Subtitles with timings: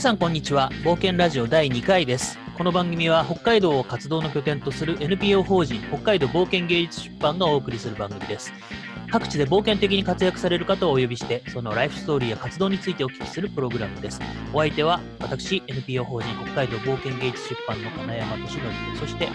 [0.00, 0.70] 皆さんこんにちは。
[0.82, 2.38] 冒険ラジオ第2回です。
[2.56, 8.50] この番組は北海道を活動の拠点とする NPO 法人北海道冒険芸術出版がお送りする番組です。
[9.10, 14.22] 各地で冒険的に活躍される方をお呼びしてそのライフストーリーや活動についてお聞きするプログラムです。
[14.54, 18.64] お相手は私 NPO 法人北海道冒険芸術出版の金山敏則
[19.00, 19.28] そして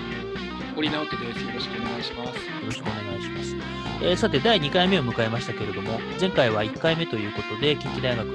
[0.75, 1.43] 堀直樹です。
[1.45, 2.35] よろしくお願いします。
[2.37, 3.55] よろしくお願いします、
[4.01, 8.33] えーさて第2回目を迎えましたけれども前回は1回目ということで近畿大学の、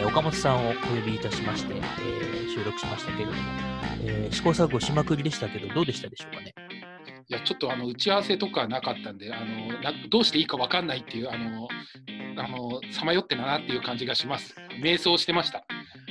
[0.00, 3.38] えー岡本さんをお呼びいたしまして、えー収録しましたけれども、
[4.04, 6.52] え試行錯誤しまくりでしたけどどうでしたでしょうかね？
[7.32, 11.66] いや、ちょっとあの打ち合わせとかなかったんで、あのなどうしていいかわかんないっていう、あの、
[12.36, 14.54] あのさまよってたなっていう感じがします。
[14.82, 15.64] 瞑想してました。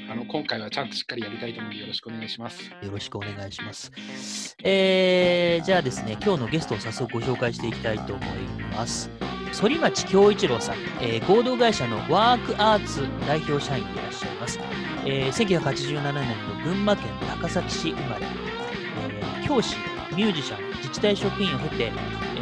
[0.09, 2.63] あの今回はちゃんとしっかりやりたいと思うので、よろしくお願いします。
[2.63, 4.55] よろしくお願いします。
[4.63, 8.27] えー、じゃあですね、今日のゲストを早速ご紹介していきたいと思い
[8.75, 9.11] ます。
[9.53, 14.59] 反町京一郎さん、えー合同会社のワークアーツ代表社員でいらっしゃいます。
[15.05, 16.13] えー1987年
[16.57, 19.75] の群馬県高崎市生まれ、えー教師、
[20.15, 21.91] ミュージシャン、自治体職員を経て、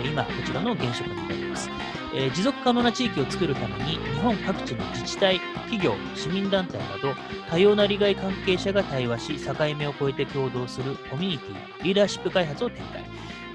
[0.03, 1.69] 今こちらの現職になります。
[2.33, 7.13] 持続可能な地域を作るために日本各地の自治体、企業、市民団体など
[7.47, 13.03] 多様な利害関係者が対話し、境目を越えて共同するコミュニティ、リーダーシップ開発を展開。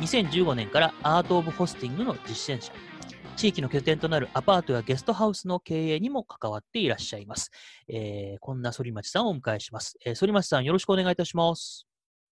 [0.01, 2.73] 2015年からアート・オブ・ホスティングの実践者。
[3.37, 7.51] 地域の拠点となるアパートやゲストハウスの経営にも関わっていらっしゃいます。
[7.89, 9.97] えーこんな反町さんをお迎えします。
[10.07, 11.85] えー反町さん、よろしくお願いいたします。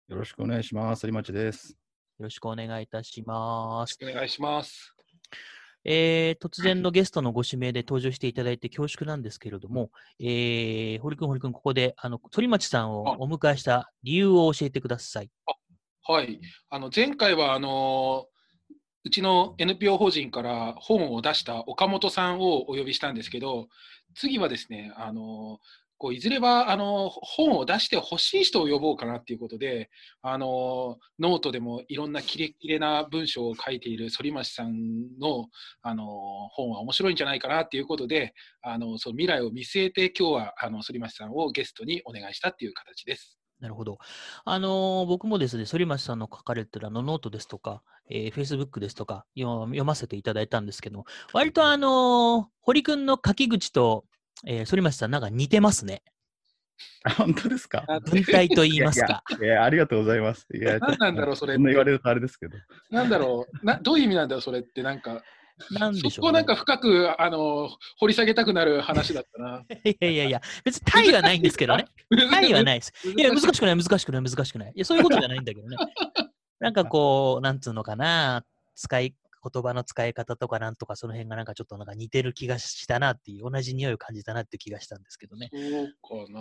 [0.09, 1.07] よろしくお願いします。
[1.07, 1.90] 反町です。
[2.21, 3.99] よろしくお願いいたします。
[4.03, 4.95] お願いします。
[5.85, 15.31] えー突然のゲストのご指名で登場していただいて恐縮なんですけれども、えー、堀君、堀君、ここで、あの、反町さんをお迎えした理由を教えてください。
[16.07, 16.41] はい。
[16.69, 18.27] あの前回はあの
[19.05, 23.69] うちの NPO 法人から本を出した岡本さんをお呼びしたんですけど、
[24.15, 25.59] 次はですね、あの
[26.01, 29.91] こういずれはあの本を出してほしい人を呼ぼうかなっていうことで、
[30.23, 35.49] あのノートでもいろんなキレキレな文章を書いている反町さんの
[35.83, 36.07] あの
[36.53, 43.37] 本は面白いんじゃないかなっていうことで、あのその未来を見据えて今日はあの反町さんをゲストにお願いしたっていう形です。
[43.61, 43.99] なるほど。
[44.47, 54.07] あのー僕もですね、反町さんの書かれてるあのノートですとか、えー、Facebook ですとか読ませていただいたんですけど、割とあのー堀君の書き口と、
[54.47, 56.03] えー、反町さんなんか似てますね。
[57.05, 57.85] あ本当ですか？
[58.11, 59.23] 文体と言いますか。
[59.31, 60.47] いやいやいや、ありがとうございます。
[60.55, 62.57] いや、 何なんだろうそれそんな言われるとあれですけど。
[62.91, 65.23] なんだろうな、どういう意味なんだろう、それって、なんか、
[65.73, 67.69] なんでしょう、そこをなんか深くあの
[67.99, 69.63] 掘り下げたくなる話だったな。
[69.85, 71.85] いやいやいや、別にタイはないんですけどね。
[72.31, 72.93] タイはないです。
[73.15, 74.73] いや、難難しくない、難しくない、難しくない。
[74.75, 75.77] いや、そういうことじゃないんだけどね。
[76.61, 85.51] なんかこう、なんつうのかな、使い、言葉の使い方とかなんとかその辺がなんかちょっとなんか似てる気がしたなっていう、同じ匂いを感じたなっていう気がしたんですけどね。
[85.53, 86.41] そうかな。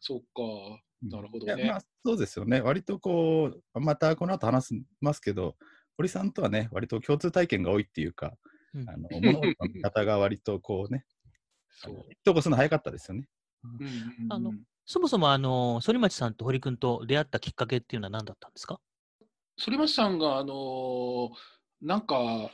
[0.00, 0.80] そうか。
[1.02, 2.60] なるほどねまあ、そうですよね。
[2.60, 5.56] 割とこう、またこの後話しますけど、
[5.96, 8.34] 堀さんとはね、割と共通体験が多いっていうか、
[8.74, 11.04] うんあの物事の見方が割とこうね、
[11.84, 12.04] あそうの。
[12.10, 13.26] 一個するの早かったですよね。
[13.64, 13.92] うんうん
[14.24, 14.52] うんあの
[14.90, 18.80] そもそもあの、反町さんと堀君と出会ったきっかけっていうのは何だったんですか？
[19.58, 21.28] 反町さんが、あのー
[21.80, 22.50] なんか、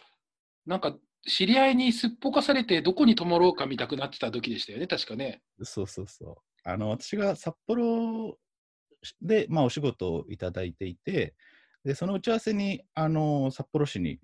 [0.67, 0.97] なんか、
[1.27, 5.43] 知り合いにすっぽかされて、どこに泊まろうか見たくなってた時でしたよね、確かね。
[5.63, 6.37] そうそうそう。
[6.65, 8.39] あの私が札幌
[9.21, 11.35] で、まあ、お仕事をいただいていて、
[11.85, 14.19] でその打ち合わせにあの札幌市に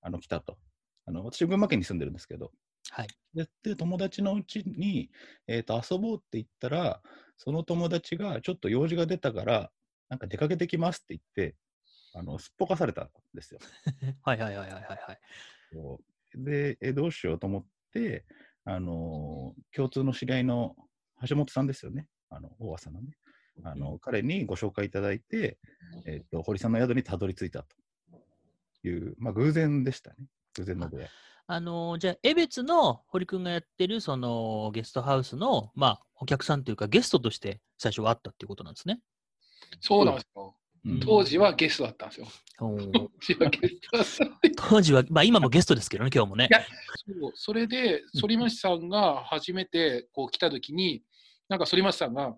[0.00, 0.58] あの来たと。
[1.04, 2.52] あの私、群馬県に住んでるんですけど、
[2.90, 3.08] はい。
[3.34, 5.10] でで友達のうちに、
[5.46, 7.02] えーと遊ぼうって言ったら、
[7.36, 9.70] その友達がちょっと用事が出たから、
[10.08, 11.56] なんか出かけてきますって言って、
[12.14, 13.60] あのすっぽかされたんですよ。
[14.22, 15.20] はいはいはいはいはい
[16.34, 18.24] で、えどうしようと思って、
[18.64, 20.76] あのー共通の知り合いの
[21.28, 23.16] 橋本さんですよね、あの大和さんのね、
[23.64, 25.58] あの彼にご紹介いただいて、
[26.06, 27.76] えっと堀さんの宿にたどり着いたと
[28.84, 30.26] いう、まあ、偶然でしたね、
[30.56, 31.08] 偶然の出会い。
[31.46, 39.00] あのじゃあ、江別の堀君がやってるそのゲストハウスの、まあ、お客さんというかゲストとして最初はあったっていうことなんですね。
[39.80, 40.54] そうなんですよ。
[40.84, 42.26] うん当時はゲストだったんですよ。
[42.58, 46.52] 当時はゲストだったんで当時は、まあ今もゲストですけどね、今日もねい。
[46.52, 46.60] や
[47.20, 51.02] そうそれで、反町さんが初めてこう来たときに、
[51.48, 52.34] なんか反町さんが、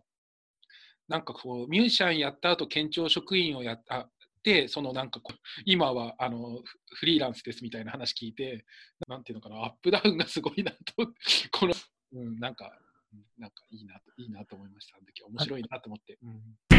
[1.09, 4.11] なんかこう、ミュージシャンやった後、県庁職員をやったっ
[4.43, 8.67] て、そのなんかこう、今はあのフフリーランスですみたいな話聞いて、
[9.09, 10.79] なんていうのかな、アップダウンがすごいなと、
[11.51, 11.75] この、
[12.13, 12.67] うん、なんか、
[13.13, 14.97] うんなんかいいなと、いいなと思いました。
[14.97, 16.19] あの時面白いなと思って。
[16.23, 16.74] うん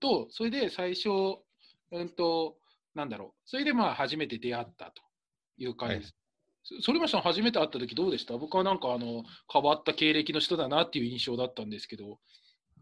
[0.00, 1.08] と、それで最初、
[1.90, 2.56] うんと、
[2.94, 5.02] なんだろう、それでまあ初めて出会ったと
[5.58, 6.14] いう感じです。
[6.80, 8.38] そ反町さん初めて会った時どうでした？
[8.38, 9.22] 僕はなんかあの
[9.52, 12.18] 変わった経歴の人だなっていう印象だったんですけど、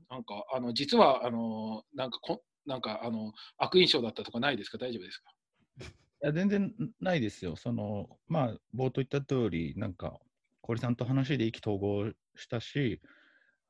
[0.08, 4.78] なんかあの実はあのなんかこなんかあの悪印象だったとかないですか？
[4.78, 5.32] 大丈夫ですか？
[5.80, 5.84] い
[6.20, 7.56] や全然ないですよ。
[7.56, 10.16] そのまあ冒頭言った通りなんか
[10.62, 13.00] 堀さんと話で意気投合したし、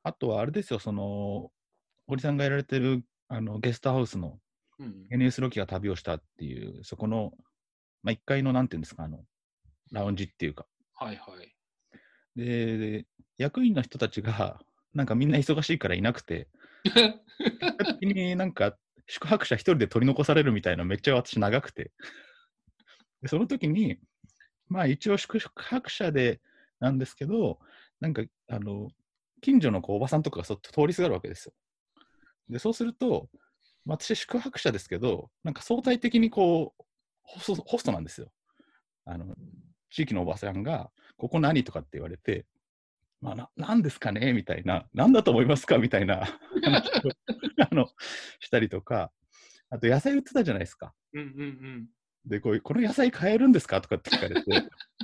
[0.03, 0.77] あとはあれですよ。
[0.77, 1.49] その
[2.05, 4.39] 堀さんがやられてるあのゲストハウスの
[4.79, 5.07] うん。
[5.11, 7.31] NS ロキが旅をしたっていうそこの
[8.01, 9.19] まあ1階のなんていうんですかあの
[9.91, 11.55] ラウンジっていうかはいはい。
[12.35, 13.05] でで
[13.37, 14.59] 役員の人たちが
[14.93, 16.47] なんかみんな忙しいからいなくて
[16.83, 17.21] 結
[17.77, 18.77] 果的になんか
[19.07, 21.91] 宿泊者一人で取り残されるみたいなめっちゃ私長くて
[23.21, 23.99] でその時に
[24.67, 26.41] まあ一応宿泊者で
[26.79, 27.59] なんですけど
[27.99, 28.89] なんかあの
[29.41, 31.53] 近所のこうおばさんとかがそっと通りすがるわけですよ
[32.49, 33.29] でそうすると
[33.85, 36.83] まあ私宿泊者ですけどなんか相対的にこう
[37.23, 38.27] ホストホストなんですよ
[39.05, 39.35] あの
[39.89, 42.45] 地域のおばさんがここ何とかって言われて
[43.23, 46.27] まあ、ななんですかねみたいな、なんだと思いますかみたいな
[46.61, 47.11] 話を
[47.71, 47.87] あの
[48.41, 49.13] したりとか、
[49.69, 50.93] あと野菜売ってたじゃないですか。
[51.13, 51.87] うんうんうん。
[52.25, 55.02] で、こういうこの野菜買えるんですかとかって聞かれて、まあ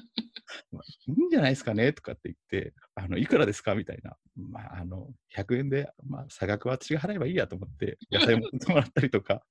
[1.16, 1.94] いいんじゃないですかね？
[1.94, 3.76] とかって言って、あのいくらですか？
[3.76, 4.16] みたいな、
[4.50, 9.44] まあ、あの100円で、まあ、差額は私が払えばいいやと思って、野菜ももらったりとか、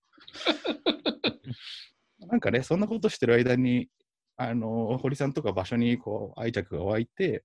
[2.20, 3.88] なんかね、そんなことしてる間に、
[4.36, 7.44] あの堀さんとか場所にこう愛着が湧いて、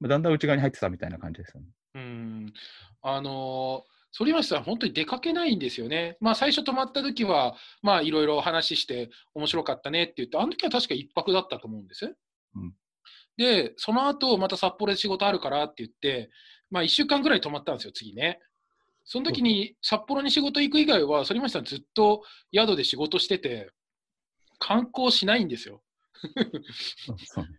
[0.00, 1.68] まあだんだん内側に入ってたみたいな感じですよね。
[1.94, 2.52] うん
[3.02, 6.16] あのー、反町さん、本当に出かけないんですよね。
[6.20, 12.16] まあ、最初泊まった時は、まあ、いろいろ話して、面白かったねって言って、あの時は確か一泊だったと思うんです。
[12.56, 12.74] うん
[13.40, 16.28] で、その後、また札幌で仕事あるからって言って、
[16.70, 18.38] まあ、1週間ぐらい泊まったんですよ、次ね。
[19.04, 22.22] その時に、札幌に仕事行く以外は、反町さんずっと
[22.54, 23.70] 宿で仕事してて、
[24.58, 25.82] 観光しないんですよ。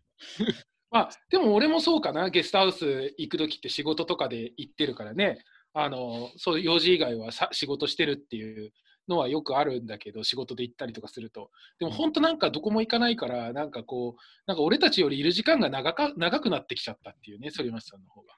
[0.91, 5.43] まあ、でも俺もそうかな、ゲストハウス行くときって仕事とかで行ってるからね、
[5.73, 8.73] あのそう用事以外はさ仕事してるっていう
[9.11, 11.51] のはよくあるんだけど、仕事で行ったりとかすると。
[11.79, 18.33] でも本当なんかどこも行かないから、なんかこう、なんか俺たちよりいる時間が長か長くなってきちゃったっていうね、反町さんの方が。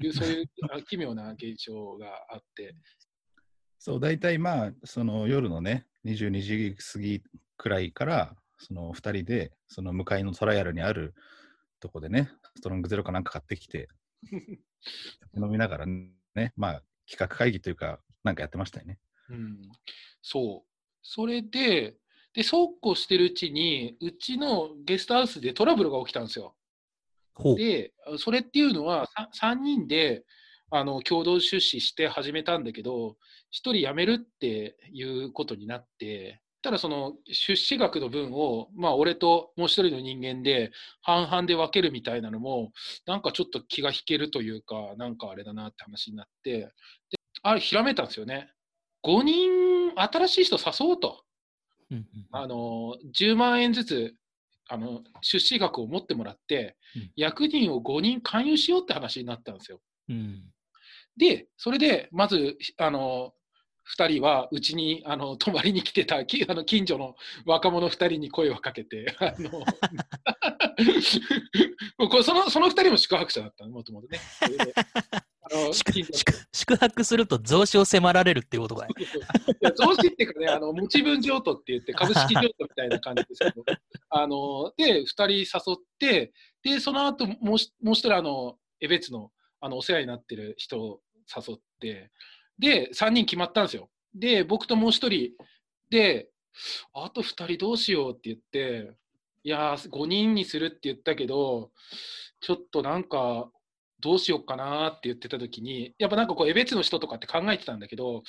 [0.00, 2.74] いうそういうあ奇妙な現象があって。
[3.78, 7.22] そう、大体まあ、その夜のね、22時過ぎ
[7.56, 11.14] くらいから、その2人で、その向かいのトライアルにある
[11.80, 13.88] とこでね、ストロングゼロかなんか買ってきて、
[15.32, 18.98] 酒 飲みながらね、まあ、企画会議というか、なんかやってましたよね。
[19.30, 19.70] うん、
[20.22, 20.68] そう。
[21.02, 21.96] それで、
[22.34, 26.54] で、そうこうしてるうちに、うちのゲストハウスでトラブルが起きたんですよ。
[27.56, 30.24] で、それっていうのは、さ3人で
[30.70, 33.14] あの共同出資して始めたんだけど、1
[33.50, 40.72] 人辞めるっていうことになって、ただその出資額の分を、まあ、俺ともう1人の人間で
[41.02, 42.72] 半々で分けるみたいなのも、
[43.06, 46.70] なんかちょっと気が引けるというか、なんかあれだなって話になって、で
[47.42, 48.50] あれ、ひらめいたんですよね。
[49.04, 51.24] 5人新しい人誘おうと。
[51.90, 54.14] うんうんあの10万円ずつ
[54.68, 59.80] あの出資額を持ってもらって、うん役員を5人勧誘しようって話になったんですよ。
[60.08, 60.42] うん
[61.18, 63.32] で、それでまずあの
[63.98, 67.14] 2人はうちにあの泊まりに来てたきあの近所の
[67.44, 69.50] 若者2人に声をかけて、 あの
[72.22, 74.20] そのその2人も宿泊者だったの、もともとね。
[76.52, 78.86] 宿泊すると増資を迫られるっていうことが。
[78.86, 78.88] い
[79.60, 83.64] や増資っていうかね、あの持ち分譲渡って言って、株式譲渡みたいな感じですけど、
[84.10, 91.00] あので、2人誘って、で、その後もうしもう一人、あの、江別のあのお世話になってる人を
[91.34, 92.10] 誘って、
[92.58, 93.90] で、3人決まったんですよ。
[94.14, 95.32] で、僕ともう一人
[95.90, 96.28] で、
[96.92, 98.92] あと2人どうしようって言って、
[99.44, 101.70] いやー、5人にするって言ったけど、
[102.40, 103.50] ちょっとなんか、
[104.00, 108.22] どうしようかなって言ってた時に、やっぱなんかこう、江別の人とかって考えてたんだけど、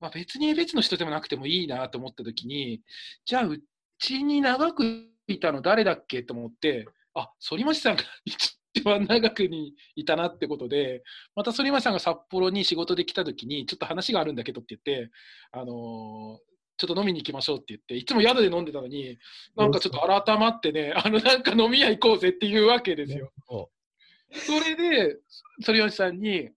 [0.00, 2.80] まあ、別に江別の人でもなくてもいいなと思った時に、
[3.26, 3.60] じゃあ、う
[3.98, 11.02] ちに長くいたの誰だっけと思って、あ、反町さんが一番長くにいたなってことで、
[11.34, 15.10] また反町さんが札幌に仕事で来た時に、ちょっと話があるんだけどって言って、
[15.52, 16.48] あのー
[16.80, 19.18] ちょっと飲みに行きましょうって言って、いつも宿で飲んでたのに、
[19.56, 23.32] なんかちょっと改まってね、あのなんか飲み屋行こうぜっていうわけですよ。
[24.32, 25.16] そそれで、
[25.64, 26.50] 反町さんに、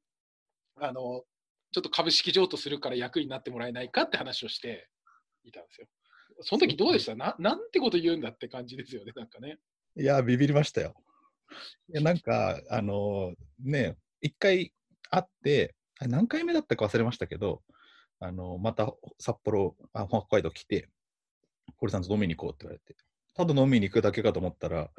[0.76, 1.24] あの、
[1.72, 4.90] ちょっと株式譲渡するから役になってもらえないかって話をして
[5.44, 5.88] いたんですよ。
[6.42, 7.16] その時どうでした？
[7.16, 9.58] ななんてこと言うんだって感じですよね、なんかね。
[9.96, 10.96] ういや、ビビりましたよ。
[11.90, 14.74] いや、 なんか、あのね、一回
[15.10, 17.64] 会って、あ何回目だったか忘れましたけど、
[18.20, 20.90] あのまた札幌あ、北海道来て、
[21.78, 22.96] 堀さんと飲みに行こうって言われて、
[23.34, 24.90] ただ飲みに行くだけかと思ったら、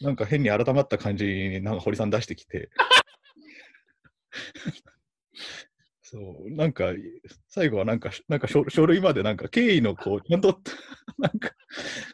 [0.00, 2.70] なんか変に改まった感じになんか堀さん出してきて、
[6.02, 6.92] そう、なんか、
[7.48, 10.60] 最後はなんか、なんか書書類までなんか経緯のこう、ちゃんと、
[11.18, 11.52] なんか、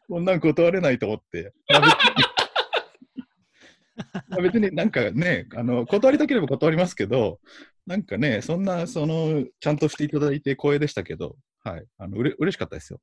[0.08, 1.52] こんなん断れないと思って、
[4.40, 7.40] 別になんかね、あの、断りたければ断りますけど、
[7.86, 13.00] なんかね、そんな、その、ちゃんとしていただいて光栄でしたけど、はい、あの、うれ嬉しかったですよ。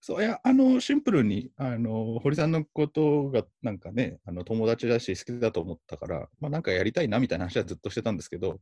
[0.00, 8.60] そういや、あの、シンプルに、あの、堀さんのことが、なんかね、あの、友達だし、好きだと思ったから、まあ、なんかやりたいな、みたいな話はずっとしてたんですけど、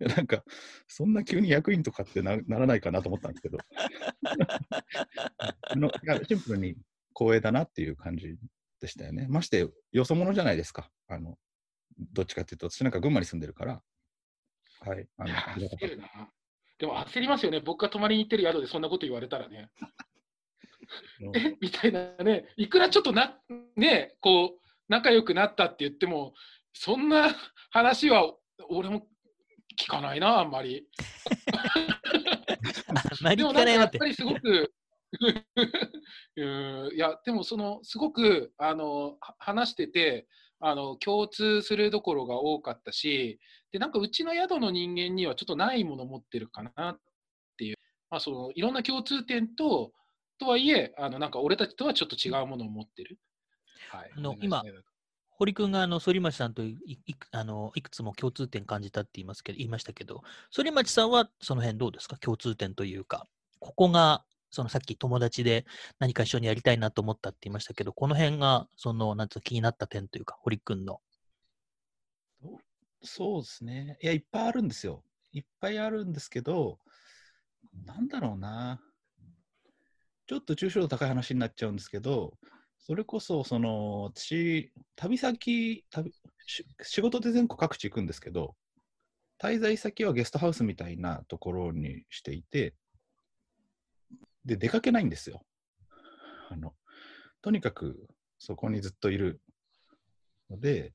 [0.00, 0.44] いやなんか、
[0.86, 3.58] そんな急に役員とかってなならないかなと思ったんですけど、
[5.62, 6.76] あのいやシンプルに
[7.14, 8.36] 光栄だなっていう感じ
[8.80, 9.26] でしたよね。
[9.28, 10.90] まして、よそ者じゃないですか。
[11.08, 11.36] あの、
[12.12, 13.82] どっちかっていうと、私なんか群馬に住んでるから、
[14.80, 15.06] はい。
[15.18, 15.30] あの。
[16.78, 17.60] でも焦りますよね。
[17.60, 19.70] 僕が泊まりに行ってる宿でそんなこと言われたらね。
[21.60, 22.46] みたいなね。
[22.56, 23.38] いくらちょっとな、
[23.76, 26.34] ね、こう、仲良くなったって言っても、
[26.72, 27.34] そんな
[27.70, 28.34] 話は
[28.68, 29.06] 俺も
[29.80, 30.86] 聞かないな、あんまり。
[33.36, 34.04] でもなんかやっぱ。
[34.04, 34.72] りすごく、
[36.36, 40.26] うんいや、でもその、すごく、あの、は話してて、
[40.60, 43.40] あの、共通するところが多かったし、
[43.72, 47.00] で、なんかうちの宿の人間にはちょっとないもの持ってるかなっ
[47.56, 47.76] ていう、
[48.10, 49.92] まあ、その、いろんな共通点と、
[50.44, 53.18] とはいえ、あの、なんか俺たちとはちょっと違うものを持ってる。
[53.90, 54.10] はい。
[54.16, 54.84] あのお願いしたいなと
[55.30, 60.22] 堀君があの反町さんといいくあのいくつも共通点感じたって言いますけど言いましたけど、
[60.54, 62.16] 反町さんはその辺どうですか？
[62.18, 63.26] 共通点というか、
[63.58, 65.64] ここがそのさっき友達で
[65.98, 71.00] 何か一緒にやりたいなと思ったって言いましたけど、この辺がそのなんつうの気になった点というか、堀君の。
[73.02, 73.98] そうですね。
[74.00, 75.02] いや、いっぱいあるんですよ。
[75.32, 76.78] いっぱいあるんですけど、
[77.84, 78.80] なんだろうな。
[80.26, 82.34] ちょっと抽象度高い話になっちゃうんですけど、
[82.78, 86.12] それこそ、その、私、旅先旅
[86.46, 88.56] し、仕事で全国各地行くんですけど、
[89.40, 92.74] 滞在先はゲストハウスみたいなところにしていて、
[94.44, 95.42] で、出かけないんですよ。
[96.50, 96.74] あの、
[97.40, 99.40] とにかくそこにずっといる
[100.50, 100.92] ので、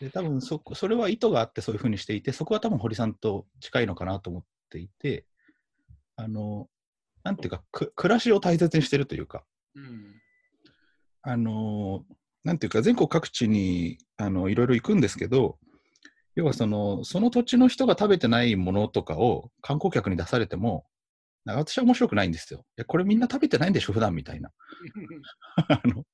[0.00, 5.24] で多分そそれは意図があってそういうふうにしていて、そこは多分堀さんと近いのかなと思っていて、
[6.16, 6.68] あの、
[7.28, 9.44] なんていうか、く暮らしを大切にしてるというか、
[9.74, 10.14] うん。
[11.20, 12.06] あの、
[12.42, 15.58] なんていうか、全国各地にあのいろいろ行くんですけど、
[16.36, 20.86] 要はその、その土地の人が食べてないものとかを観光客に出されても、
[21.44, 22.60] 私は面白くないんですよ。
[22.60, 24.50] いや、これみんな食べてないんでしょ、普段みたいな。
[25.68, 26.04] あの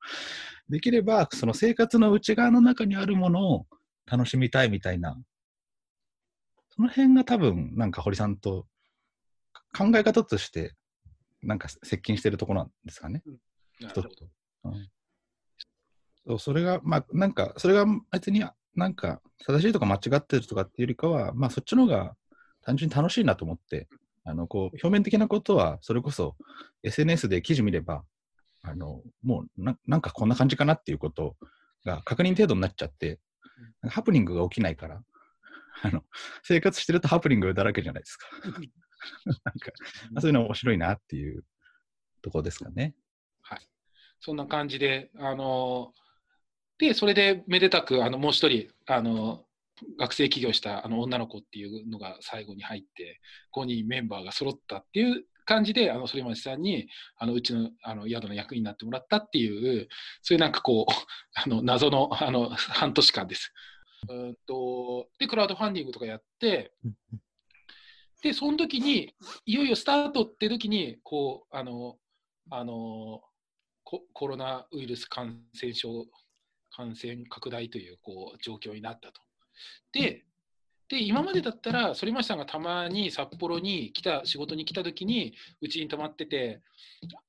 [0.68, 3.66] できれば、その生活の内側の中にあるものを
[4.04, 5.16] 楽しみたいみたいな、
[6.70, 8.66] その辺が多分、なんか堀さんと
[9.76, 10.74] 考え方として、
[11.44, 13.22] なんか接近してるところなんですかね。
[13.80, 14.08] なるほど。
[14.64, 14.88] うん
[16.26, 18.42] そうそれが、まあ、なんか、それが別に
[18.74, 22.16] なんか正しいとか間違ってるとかっていうよりかは、まあ、そっちの方が
[22.62, 23.88] 単純に楽しいなと思って、
[24.24, 26.34] あのこう表面的なことは、それこそ
[26.82, 28.04] SNS で記事見れば、
[28.62, 31.36] あのもうななんかこんな感じかなっていうこと
[31.84, 33.20] が確認程度になっちゃって、
[33.86, 35.02] ハプニングが起きないから、
[35.82, 36.02] あの
[36.42, 38.26] 生活してるとハプニングだらけじゃないですか。
[39.26, 39.72] なんか
[40.12, 41.44] まあそういうの面白いなっていう
[42.22, 42.94] ところですかね。
[44.24, 45.92] そんな感じで、あの
[46.78, 49.44] で、それでめでたく、あのもう一人、あの
[49.98, 53.20] 学生起業したあの女の子っていうのが最後に入って、
[53.54, 59.88] 5人メンバーが揃ったっていう感じで、あの反町さんにあのうちのあの宿の役員になってもらったっていう、
[60.22, 60.92] そういうなんかこう、
[61.34, 63.52] あの謎のあの半年間です。
[64.08, 66.94] うーんとで、クラウドファンディングとかやって、うん
[68.24, 69.14] で、その時に、
[69.44, 71.96] いよいよスタートって時に、こう、あの、
[72.50, 73.20] あの、
[73.84, 76.06] ココロナウイルス感染症、
[76.74, 79.20] 感染拡大というこう状況になったと。
[79.92, 80.24] で、
[80.88, 86.62] で今までだったら、反町さんがたまに札幌に来た、仕事に来た時に、うちに泊まってて、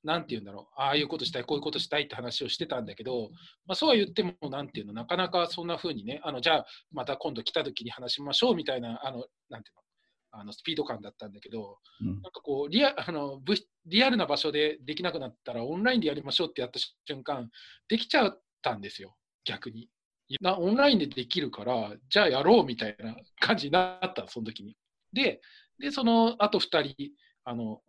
[0.02, 3.28] なんて言うんだろう、ああいうことしたい、こういうことしたいって話をしてたんだけど、
[3.66, 9.85] まあ、そうは言っても、なんていうの、なかなかそんな風にね、あのじゃあ、また今度来た時に話しましょうみたいな、あのなんていうの、
[10.30, 12.06] あのスピード感だったんだけど、うん。
[12.06, 13.54] なんかこうリア あのぶ
[13.86, 17.50] リアルな場所でできなくなったらオンラインでやりましょうってやった瞬間
[17.88, 19.16] できちゃったんですよ。
[19.44, 19.88] 逆に。
[20.40, 24.76] なオンラインでできるからじゃあやろうみたいな感じになったその時に。
[25.12, 25.40] で
[25.78, 27.12] でそのあと2人
[27.44, 27.82] あの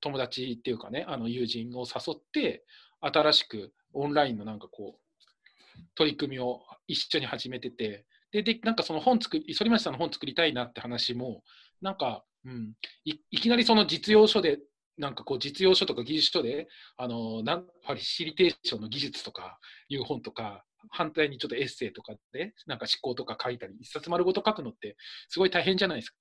[0.00, 2.64] 友達っていうかねあの友人を誘って
[3.00, 5.20] 新しくオンラインのなんかこう
[5.94, 11.42] 取り組みを一緒に始めててででなんかその本作り反町さんの本作りたいなって話も
[11.82, 14.58] なんか、うん、いいきなりその実用書で
[15.00, 19.58] なんかこう実用書とか技術書で、あのなんファシリテーションの技術とか
[19.88, 24.96] いう本とか、反対にちょっとエッセイとかで、なんか思考とか書いたり、一冊丸ごと書くのって
[25.28, 26.16] すごい大変じゃないですか。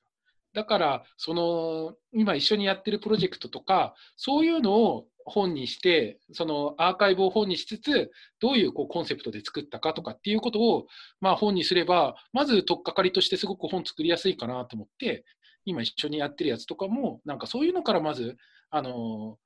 [0.54, 10.88] だから、その、今一緒にやってるプロジェクトとか、そういうのを本にして、そのアーカイブを本にしつつ、どういうこうコンセプトで作ったかとかっていうことを、
[11.22, 15.24] まあ、本にすれば、まず取っかかりとしてすごく本作りやすいかなと思って、
[15.66, 18.38] 今一緒にやってるやつとかも、なんかそういうのからまず、
[18.72, 19.38] あの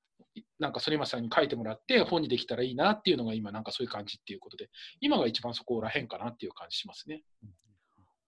[0.60, 4.70] なんか反町さんに書いてもらって本にできたらいいなっていうのが今なんかそういう感じっていうことで
[5.00, 7.24] 今が一番そこらへんかなっていう感じしますね。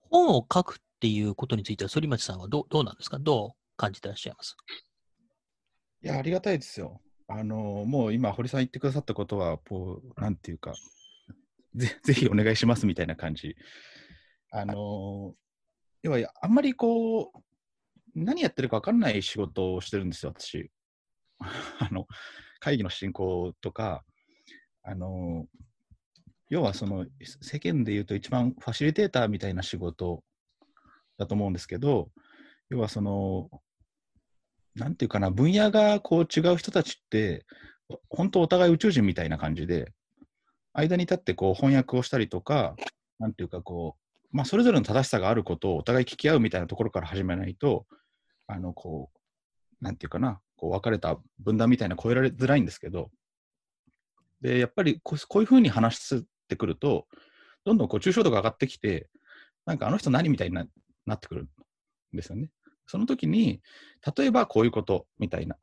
[0.10, 3.20] 本を書くっていうことについては反町さんはどうどうなんですか？
[3.20, 4.58] どう感じてらっしゃいます？
[6.02, 7.00] いや、ありがたいですよ。
[7.28, 10.74] あのもう今、堀さん言ってくださったことは、こう、なんていうか、
[11.76, 13.56] ぜぜひお願いしますみたいな感じ。
[14.50, 15.36] あの
[16.02, 17.40] 要は、あんまりこう、
[18.16, 20.72] 何やってるか分かんない仕事をしてるんですよ、私。
[21.80, 22.08] あの
[22.60, 24.04] 会議の進行とか、
[24.82, 25.46] あの
[26.50, 27.06] 要はその
[27.42, 30.24] 世間でいうと一番ファシリテーターみたいな仕事
[31.18, 32.10] だと思うんですけど、
[32.70, 33.50] 要はその、
[34.76, 37.46] なんていうかな、分野がこう違う人たちって、
[38.10, 39.94] 本当お互い宇宙人みたいな感じで、
[40.74, 42.76] 間に立ってこう翻訳をしたりとか、
[43.20, 47.86] なんていうかこう、まあ、それぞれの正しさがあることをお互い聞き合うみたいなところから始めないと、
[48.48, 53.12] あの、こう、なんていうかな、こう分かれた分断みたいな超えられづらいんですけど、
[54.42, 57.08] で、やっぱりこういうふうに話してくると、
[57.64, 59.10] どんどんこう抽象度が上がってきて、
[59.66, 60.66] なんかあの人何みたいにな
[61.06, 61.48] なってくるん
[62.14, 62.50] ですよね。
[62.88, 63.62] その時に、
[64.16, 65.58] 例えばこういうことみたいな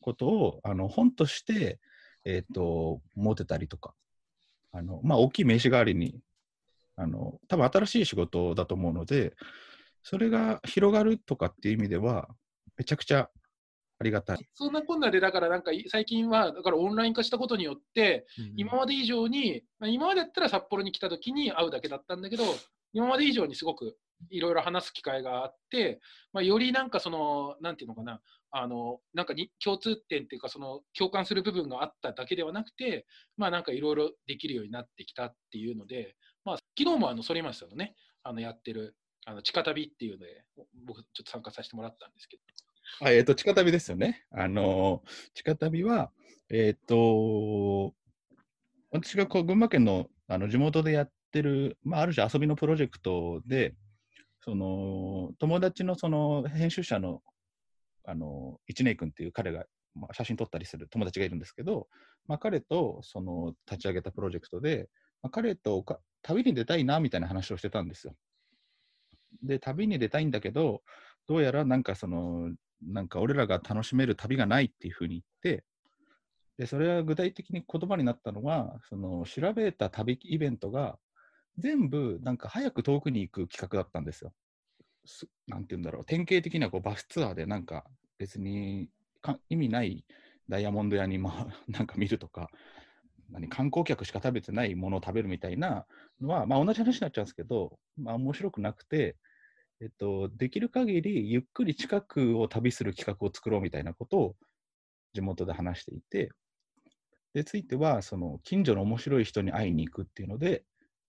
[0.00, 1.80] ことをあの本として、
[2.24, 3.94] えーと、持てたりとか、
[4.72, 6.20] あのまあ、大きい名刺代わりに
[6.98, 9.34] あの、多分新しい仕事だと思うので、
[10.02, 12.28] それが広がるとかっていう意味では、
[12.76, 13.30] めちゃくちゃ
[14.00, 14.38] ありがたい。
[14.54, 22.44] そんなこんなで、だからなんか最近は、だからオンライン化したことによって、今まで以上に、まあ、今までだったら札幌に来た時に会うだけだったんだけど、
[22.92, 23.96] 今まで以上にすごく
[24.30, 26.00] いろいろ話す機会があって、
[26.32, 40.44] まあ、よりなんかその、なんていうのかな、あのなんかに共通点っていうか、その共感する部分があっただけではなくて、まあなんかいろいろできるようになってきたっていうので、まあ昨日もあの反町さんのね、あのやってるあの地下旅っていうので、
[40.86, 42.42] 僕ちょっと参加させてもらったんですけど。
[43.00, 44.24] あえっ、ー、と、地下旅ですよね。
[44.30, 45.02] あの
[45.34, 46.10] 地下旅は、
[46.48, 47.94] えっ、ー、と、
[48.90, 53.74] 私がこう群馬県のあの地元でやってる、まあ、ある種遊びのプロジェクトで、
[54.40, 57.22] その友達のその編集者の
[58.04, 61.88] あの一年君っていう彼が、まあ、写真撮ったりする友達がいるんですけど、
[62.26, 64.88] まあ、彼とその立ち上げたプロジェクトで、
[65.22, 65.84] まあ、彼と
[66.22, 68.14] 旅に出たいなみたいな話をしてたんですよ。
[69.42, 70.82] で、旅に出たいんだけど、
[71.26, 72.50] どうやらなんかその、
[72.82, 75.64] なんか俺らが楽しめる旅がないっていうふうに言って、
[76.56, 80.98] で、それは具体的に言葉になったのは、その調べた旅イベントが
[81.58, 84.32] 全部なんか早く遠くに行く企画だったんですよ。
[85.46, 87.84] なんて言うんだろう、典型的なこうバスツアーでなんか
[88.18, 88.88] 別に
[89.48, 90.04] 意味ない
[90.48, 92.50] ダイヤモンド屋に、まあ、 なんか見るとか、
[93.30, 95.86] 何観光客しか食べてないものを食べるみたいな
[96.20, 99.16] のは、まあ、同じ話になっちゃうんですけど、まあ、面白くなくて、
[99.80, 104.36] えっと、できる限りゆっくり近くを旅する企画を作ろうみたいなことを
[105.12, 106.30] 地元で話していて、
[107.34, 110.64] でついては、その近所の面白い人に会いに行くっていうので、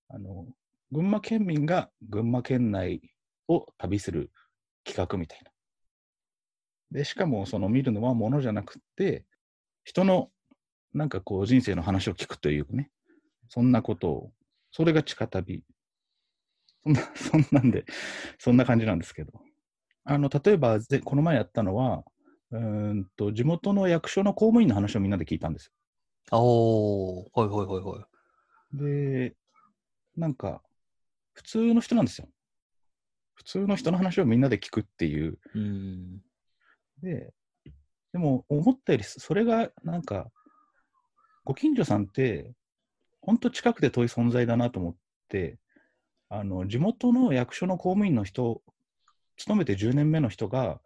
[0.10, 0.46] あの
[0.92, 3.02] 群馬県民が群馬県内
[3.48, 4.32] を旅する
[4.84, 5.52] 企画みたいな。
[6.92, 9.26] でしかも、その見るのはものじゃなくて、
[9.84, 10.32] 人の
[10.94, 12.90] なんかこう人生の話を聞くというね、
[13.50, 14.32] そんなことを、
[14.72, 15.64] それが地下旅。
[16.84, 17.86] そんな、 そんなんで、
[18.38, 19.34] そんな感じなんですけど。
[20.04, 22.04] あの、例えば、この前やったのは、
[22.52, 25.74] うんと、地元の役所の公務員の話をみんなで聞いたんですよ。
[26.32, 28.08] おー、はいはいはいは
[28.74, 28.78] い。
[28.78, 29.36] で、
[30.20, 30.62] なんか、
[31.34, 32.28] 普通の人なんですよ。
[33.34, 35.40] 普通の人の話をみんなで聞くっていう。
[35.56, 36.20] うん、
[37.02, 37.34] で、
[38.12, 40.32] でも思ったよりそれがなんか
[41.50, 42.54] ご近所さんって、
[43.22, 44.96] 本当近くて遠い存在だなと思っ
[45.30, 45.58] て、
[46.30, 48.62] あの地元の役所の公務員の人、
[49.38, 50.80] 勤めて10年目の人が、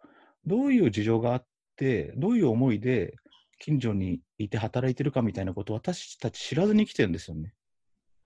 [0.46, 3.14] どういう事情があって、どういう思いで
[3.58, 7.52] 近所にいて働いてるかみたいなことを私たち知らずに来てるんですよね。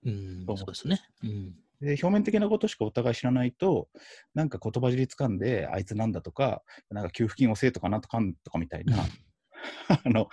[0.05, 1.01] うん、そうですね。
[1.23, 1.55] うん。
[1.81, 3.87] で表面的なことしかお互い知らないと、
[4.33, 8.97] なんか言葉尻つかんで、あいつなんだとか、なんか給付金をせえとかなんとかんとかみたいな、
[9.87, 10.29] あの、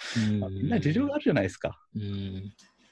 [0.50, 1.80] みんな事情があるじゃないですか。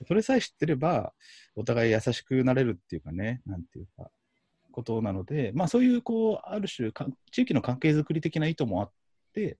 [0.06, 1.12] それさえ知ってれば、
[1.56, 4.10] お互い優しくなれるっていうかね、なんていうか、
[4.70, 6.92] ことなので、まあそういう、こう、ある種
[7.30, 8.92] 地域の関係づくり的な意図もあっ
[9.32, 9.58] て、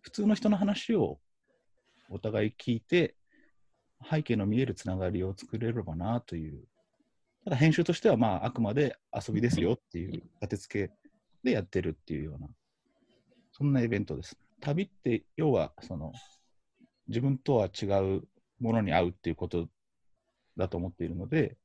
[0.00, 1.18] 普通の人の話を
[2.08, 3.16] お互い聞いて、
[4.08, 6.64] 背景の見えるつながりを作れればなという。
[7.44, 10.94] ただ編集としては、まあ、あくまで遊びですよっていう立て付け
[11.42, 12.48] でやってるっていうような、
[13.52, 14.36] そんなイベントです。
[14.60, 16.12] 旅って、要は、その、
[17.08, 18.22] 自分とは違う
[18.60, 19.68] ものに会うっていうこと
[20.56, 21.56] だと思っているので、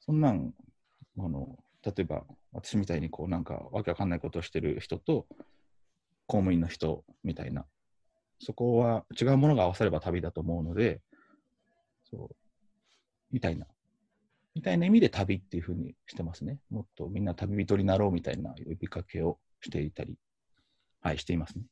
[0.00, 0.54] そんなん、
[1.18, 5.26] あの、例えば私みたいにこうなんかわけわかんないことをしてる人と
[6.26, 7.66] 公務員の人みたいな、
[8.44, 11.00] そこは違うものが合わされば旅だと思うので、
[12.10, 12.36] そう、
[13.30, 13.66] みたいな、
[14.54, 16.58] みたいな意味で旅っていうふうにしてますね。
[16.68, 20.16] もっとみんな旅人になろうみたいな呼びかけをしていたり、
[21.00, 21.64] はい、していますね。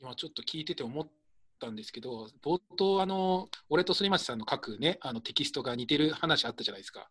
[0.00, 1.08] 今ちょっと聞いてて思っ
[1.60, 7.08] たんですけど、冒頭、あの俺と反町さんの書く、ね、あのテキストが似てる話あったじゃないですか。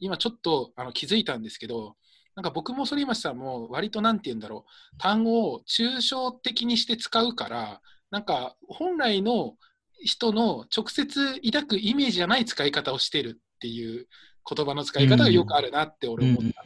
[0.00, 1.96] 今ちょっとあの気づいたんですけど、
[2.36, 9.54] なんか僕も反町さんも割となんて言うんだろう、単語を抽象的にして使うから、なんか本来の
[10.02, 14.06] 人の直接抱くイメージじゃない使い方をしてるっていう
[14.48, 16.62] 言葉の使い方がよくあるなって俺思った。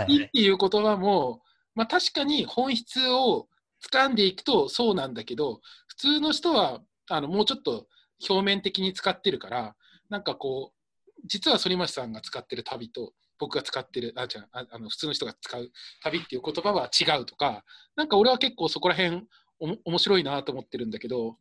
[0.00, 1.42] 旅っていう言葉も、
[1.74, 3.48] まあ、確かに本質を
[3.92, 4.36] 掴んでい。
[4.36, 7.86] くとそうなんだけど普通の人はあのもうちょっと
[8.28, 9.74] 表面的に使ってるから
[10.08, 15.70] なんかこう実は反町さんが使ってる旅と僕が使ってるあじゃああの普通の人が使う
[16.02, 17.64] 旅っていう言葉は違うとか
[17.96, 19.26] なんか俺は結構そこら辺
[19.58, 21.36] 面白いなと思ってるんだけど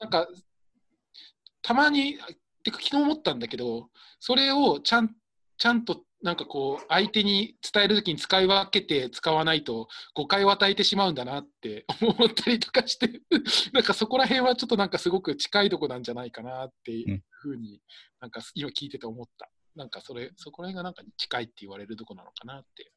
[0.00, 0.28] なんか
[1.62, 2.18] たまに
[2.62, 3.88] てか昨日思ったんだけど
[4.20, 5.14] それをちゃん
[5.58, 13.20] ちゃんとなんかこう相手に伝えるときに使い分けて使わないと誤解を与えてしまうんだなって 思ったりとかして
[13.72, 17.80] なんかそこら辺はちょっとなんかすごく近いとこなんじゃないかなっていうふうに
[18.20, 19.50] なんか今聞いてて思った。
[19.74, 22.90] なんかそれそこら辺がなんか近いって言われるとこなのかなって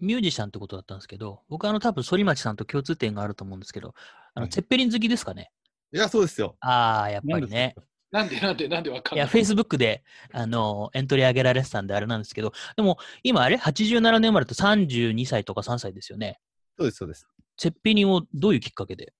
[0.00, 3.94] ミュージシャンってことだったんですけど、僕はあの多分反町さんと共通点があると思うんですけど、
[4.34, 5.50] あの、はいツェッペリン好きですかね？
[5.92, 6.56] いや、そうですよ。
[6.60, 7.74] ああ、やっぱりね。
[8.12, 16.40] なんでなんでなんでわかんいや、ない Facebook で、あの、エントリー上げられてたんであれなんですけど、でも、今あれ ?87 年生まれと32歳とか3歳ですよね。
[16.76, 17.28] そうです、そうです。
[17.56, 19.12] ツェッペリンをどういうきっかけで？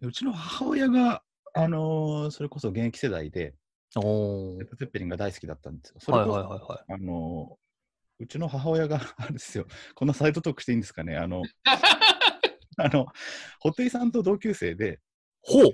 [0.00, 1.22] うちの母親が、
[1.54, 3.54] あのーそれこそ現役世代で、
[3.96, 5.96] おーレッド・ゼッペリンが大好きだったんですよ。
[6.00, 6.84] それはいこそはいはいはい。
[6.88, 7.65] あのー
[8.18, 11.42] うちの母親が、 あれですよ、こんなサイトトークしていいんですかね、あの、
[12.78, 13.06] あの、
[13.60, 15.00] ホテイさんと同級生で、
[15.42, 15.70] ほう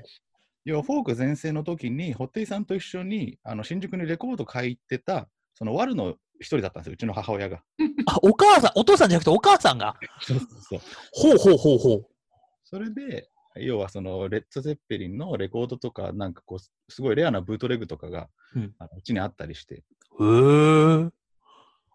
[0.65, 7.63] 要はフォーク全盛の時に、ホテイさんと一緒にあの新宿にレコード買い行ってた、そのワルの一人だったんですよ、うちの母親が。
[8.07, 9.97] あ、お母さん、お父さんじゃなくてお母さんが？
[10.21, 10.81] そうそうそう。
[11.13, 12.07] ほうほうほうほう。
[12.65, 16.59] それで、要はそのレッド・ゼッペリンのレコードとか、なんかこう、
[16.93, 19.83] すごいレアなブートレグとかが、うんあのうちにあったりして、へ
[20.21, 21.11] え。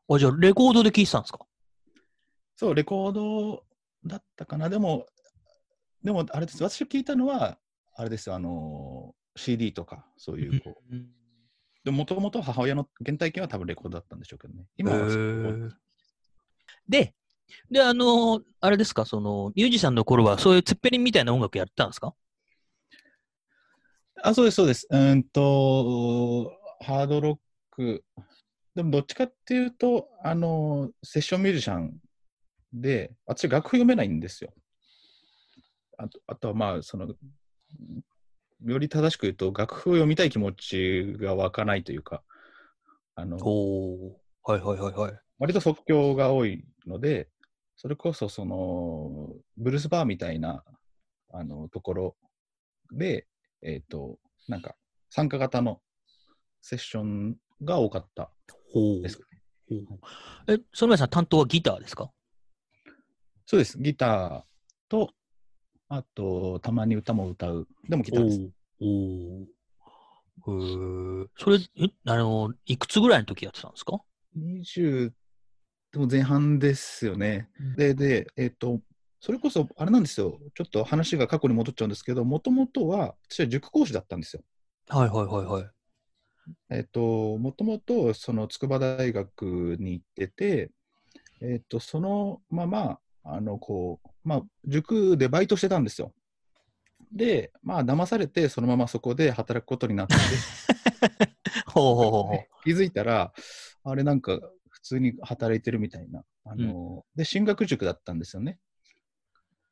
[0.10, 1.40] あ、じゃあ、レコードで聴いてたんですか？
[2.56, 3.64] そう、レコード
[4.06, 4.70] だったかな。
[4.70, 5.06] でも、
[6.04, 7.58] でもあれです、私聞いたのは、
[7.96, 11.08] あれですよ、あのー CD とか、そういう、こう、うん
[11.84, 14.66] でもともと母親の原体験は多分レコードだったんでしょうけどね。
[14.78, 15.08] 今は
[16.90, 17.14] で、
[17.72, 22.14] で、あの、あれですか、その、ミュージシャンの頃は、そういうツッペリンみたいな音楽やってたんですか？
[24.22, 24.86] あ、そうです、そうです。
[24.90, 27.38] うーんと、ハードロッ
[27.72, 28.04] ク。
[28.78, 31.96] でも、どっちかっていうと、あの、セッションミュージシャン
[32.72, 34.54] で、私、楽譜読めないんですよ。
[35.98, 37.08] あとあとは、まあ、その、
[38.64, 42.22] より正しく言うと、楽譜を読みたい気持ちが湧かないというか、
[43.16, 45.20] あの、おおはいはいはいはい。
[45.40, 47.30] 割と即興が多いので、
[47.78, 50.64] それこそ、その、ブルースバーみたいな、
[51.34, 52.16] あの、ところ
[52.92, 53.26] で、
[53.64, 54.76] えっ、と、なんか、
[55.10, 55.82] 参加型の
[56.62, 58.30] セッションが多かった
[59.02, 59.42] ですかね。
[60.48, 62.12] え、その前さん担当はギターですか？
[63.46, 63.78] そうです。
[63.80, 64.42] ギター
[64.90, 65.12] と、
[65.90, 67.68] あと、たまに歌も歌う。
[67.88, 68.50] でもギターです。
[68.82, 69.48] おお
[70.48, 71.28] へえ。
[71.38, 74.00] それ、え、あの、いくつぐらいの時やってたんですか
[74.38, 75.12] ？20、
[75.92, 77.50] でも前半ですよね。
[77.76, 78.82] で、で、えっ、と、
[79.20, 80.40] それこそ、あれなんですよ。
[80.54, 84.44] ちょっと話が過去に戻っちゃうんですけど、もともとは、私は塾講師だったんですよ。
[84.90, 85.70] はいはいはいはい。
[86.70, 90.72] えっと、もともと、その筑波大学に行ってて、
[91.42, 96.14] えっと、そのまま、あの、こう、まあ、塾でバイトしてたんですよ。
[97.12, 100.14] で、まあ、騙されて、そのままそこで働くことになって、
[101.68, 102.64] ほうほうほう。
[102.64, 103.34] 気づいたら、
[103.84, 106.24] あれなんか、普通に働いてるみたいな。
[106.46, 108.60] あの、で、進学塾だったんですよね。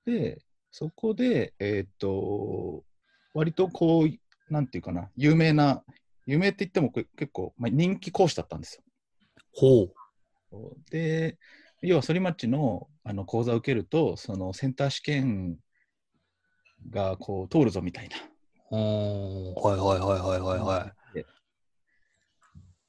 [0.06, 2.84] で、そこで、えっと、
[3.34, 5.84] 割とこう、なんていうかな、有名な、
[6.26, 8.84] 有名って言っても結構、まあ、人気講師だったんですよ。
[9.54, 10.92] ほう。
[10.92, 11.38] で、
[11.82, 15.58] 要は反町のあの講座を受けると、そのセンター試験
[16.90, 18.18] がこう通るぞみたいな。
[19.56, 21.16] はいはいはいはいはいはい。
[21.16, 21.26] で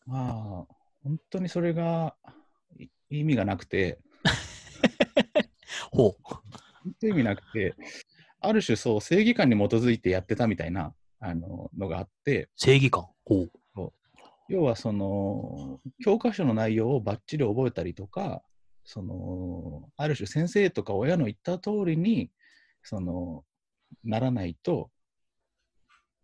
[0.07, 2.15] まあ、本当にそれが
[2.79, 3.99] い意味がなくて、
[5.93, 6.23] ほう。
[6.23, 7.75] 本当に意味なくて、
[8.41, 13.07] ある種そう、正義感に基づいてやってたみたいなあののがあって、正義感。
[14.49, 18.43] 要はその、教科書の内容をばっちり覚えたりとか、
[18.85, 22.31] その、ある種先生とか親の言った通りに、
[22.83, 23.45] その、
[24.05, 24.91] ならないと、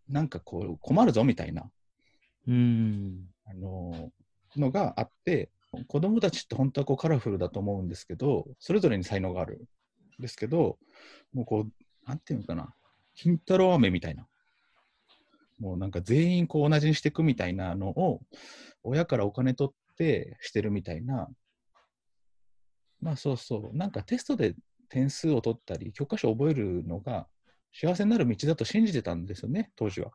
[0.08, 1.70] なんかこう困るぞみたいな、
[2.46, 3.28] うーん。
[3.44, 4.12] あの
[4.56, 5.50] のがあって、
[5.88, 9.66] 子供たちって本当はこうカラフルだと思うんですけど、それぞれに才能がある
[10.18, 10.78] んですけど、
[11.32, 12.74] もうこう、なんていうのかな、
[13.14, 14.28] 金太郎飴みたいな、
[15.62, 18.20] もうなんか全員こう同じにしていくみたいなのを、
[18.82, 21.28] 親からお金取ってしてるみたいな、
[23.00, 24.56] まあそうそう、なんかテストで
[24.88, 27.28] 点数を取ったり、教科書を覚えるのが
[27.72, 30.10] 幸せになる道だと信じてたんですよね、当時は。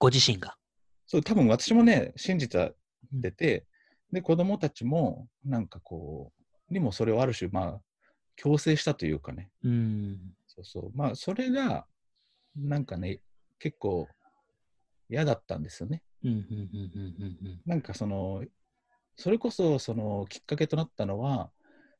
[0.00, 0.56] ご自身が。
[1.06, 2.74] そう、多分私もね、信じて
[3.30, 3.64] て、
[4.12, 6.32] で、子供たちも、なんかこ
[6.68, 7.80] う、にもそれをある種、まあ、
[8.34, 10.18] 強制したというかね、うーん。
[10.48, 11.86] そうそう、まあ、それが、
[12.56, 13.20] なんかね、
[13.60, 14.08] 結構
[15.08, 16.02] 嫌だったんですよね。
[16.24, 18.44] うん、うん、うん、うん、うんなんかその、
[19.16, 21.50] それこそ、その、きっかけとなったのは、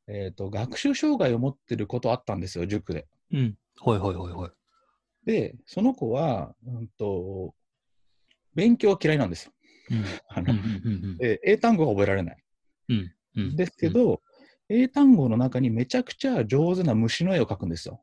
[0.06, 3.06] えっ、と、学習障害を持ってることあったんですよ、塾で。
[3.32, 3.38] うん。
[3.38, 3.58] うん。
[3.84, 4.50] はいはいはいはい。
[5.24, 7.54] で、その子は、うんと、
[8.54, 9.52] 勉強は嫌いなんですよ。
[9.90, 10.04] うん。
[10.28, 12.44] あのうん、うん、で英単語が覚えられない。
[12.88, 13.12] うん。
[13.36, 13.56] うん。
[13.56, 14.22] ですけど、
[14.68, 18.00] 英単語の中にめちゃくちゃ上手な虫の絵を描くんですよ。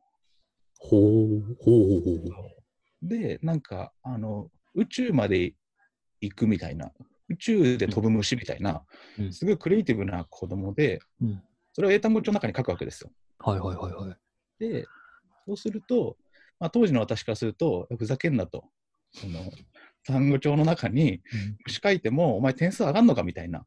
[0.78, 3.08] ほうほうほうほう。
[3.08, 5.54] で、なんか、あの、宇宙まで
[6.22, 6.92] 行くみたいな、
[7.30, 8.84] 宇宙で飛ぶ虫みたいな、
[9.20, 11.44] うんすごいクリエイティブな子供で、うん。
[11.74, 13.12] それを英単語帳の中に書くわけですよ。
[13.40, 14.18] はいはいはいはい。
[14.60, 14.86] で、
[15.46, 16.18] そうすると、
[16.60, 18.66] まあ、当時の私からすると、ふざけんなと。
[19.12, 19.40] その
[20.06, 21.22] 単語帳の中に
[21.66, 23.66] 虫書いても、お前点数上がんのかみたいな。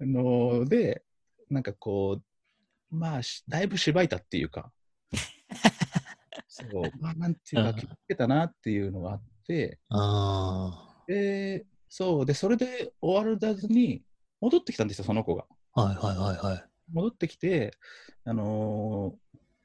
[0.00, 1.02] ので、
[1.50, 4.72] なんかこう、まあ、しだいぶしばいたっていうか、
[6.48, 14.02] そう、まあ、なんていうか、うん気をつけたなっていうのがあって、あで、そう、で、それで終わらずに、
[14.40, 15.46] 戻ってきたんですよ、その子が。
[15.74, 15.82] あ。
[15.82, 16.64] はいはいはいはい。
[16.92, 17.72] 戻ってきて、
[18.24, 19.16] あのー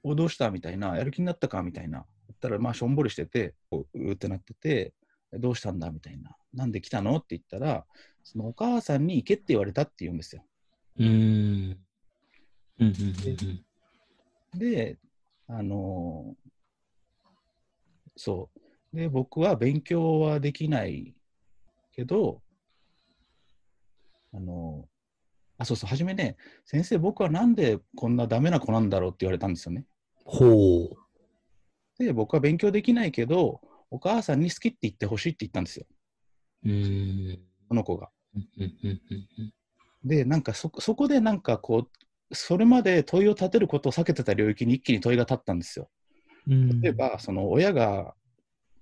[0.02, 2.06] おどうしたみたいな、やる気になったかみたいな。
[2.30, 4.94] 言ったら、まあ、しょんぼりしてて、こううーってなってて、
[5.34, 6.38] どうしたんだみたいな。
[6.54, 7.86] なんで来たのって言ったら、
[8.24, 10.46] そのお母さんに行けって言われたって言うんですよ。
[11.00, 11.10] うーん。
[12.80, 14.98] うんうんうんで、
[15.48, 16.50] あのー
[18.16, 18.59] そう。
[18.94, 21.16] で、僕は勉強はできない
[21.92, 22.42] けど、
[24.34, 25.00] あのー
[25.62, 29.86] あ、そうそう、初めね、先生、僕はなんでこんなダメな子なんだろうって言われたんですよね。
[30.24, 32.04] ほう。
[32.04, 33.60] で、僕は勉強できないけど、
[33.92, 35.86] お母さんに好きって言ってほしいって言ったんですよ、
[36.64, 37.40] うーん。
[37.68, 38.10] その子が。
[38.36, 39.54] うんうんうんうん
[40.02, 41.90] で、なんかそそこでなんかこ
[42.32, 45.90] う、それまで問いを立てることを避けてた領域に一気に問いが立ったんですよ。
[46.48, 46.80] うん。
[46.80, 48.16] 例えば、その親が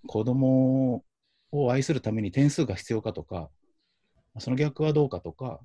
[0.05, 1.03] 子供
[1.51, 3.49] を愛するために点数が必要かとか、
[4.39, 5.59] その逆はどうかとか、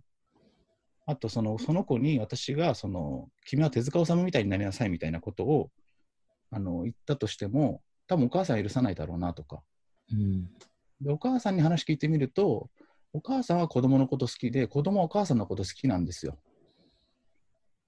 [1.06, 5.70] あとそのその子に私がその君は手塚治虫みたいになりなさいみたいなことを
[6.50, 9.62] あの言ったとしても、多分お母さんは許さないだろうなとか。
[10.12, 10.48] うん。
[11.00, 12.70] で、お母さんに話聞いてみると、
[13.12, 16.38] お母さんは子供のこと好きで、子供はお母さんのこと好きなんですよ。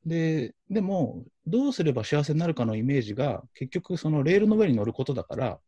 [0.05, 5.61] で、でも、どうすれば幸せになるかのイメージが、結局、そのレールの上に乗ることだから、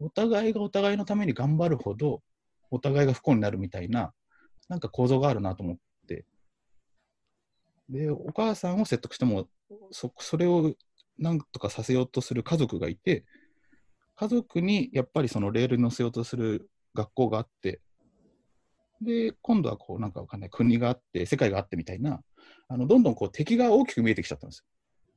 [0.00, 2.22] お互いがお互いのために頑張るほど、
[2.70, 4.12] お互いが不幸になるみたいな、
[4.68, 6.24] なんか構造があるなと思って。
[7.88, 9.48] で、お母さんを説得しても、
[9.90, 10.74] そそれを
[11.18, 13.24] なんとかさせようとする家族がいて、
[14.16, 17.80] 家族にやっぱりそのレールに乗せようとする学校があって、
[19.00, 22.20] で、今度はこう、なんかわかんない、国があって、世界があってみたいな、
[22.68, 24.64] あのどんどんこう敵が大きく見えてきちゃったんですよ。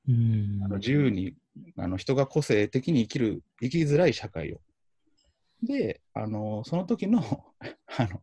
[0.09, 1.35] うんあの自由に
[1.77, 4.61] あの人が個性的に生きる、生きづらい社会を。
[5.63, 7.19] で、あのその時の
[7.97, 8.21] あの、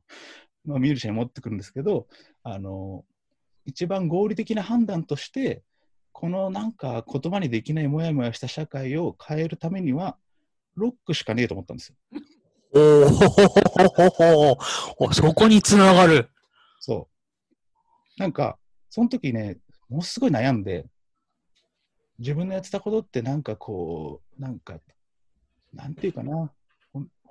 [0.64, 2.08] まあ、ミュージシャンに持ってくるんですけど、
[2.42, 3.04] あの
[3.64, 5.62] 一番合理的な判断として、
[6.12, 10.16] このなんか言葉にできないもやもやした社会を変えるためには、
[10.74, 11.96] ロックしかねえと思ったんですよ。
[12.74, 12.80] お
[15.00, 16.30] おお そこにつながる。
[16.80, 17.08] そ
[18.18, 18.20] う。
[18.20, 18.58] なんか、
[18.90, 20.86] その時ね、ものすごい悩んで、
[22.18, 24.80] 自分のやってたことってなんかこう、なんか、
[25.72, 26.52] なんていうかな、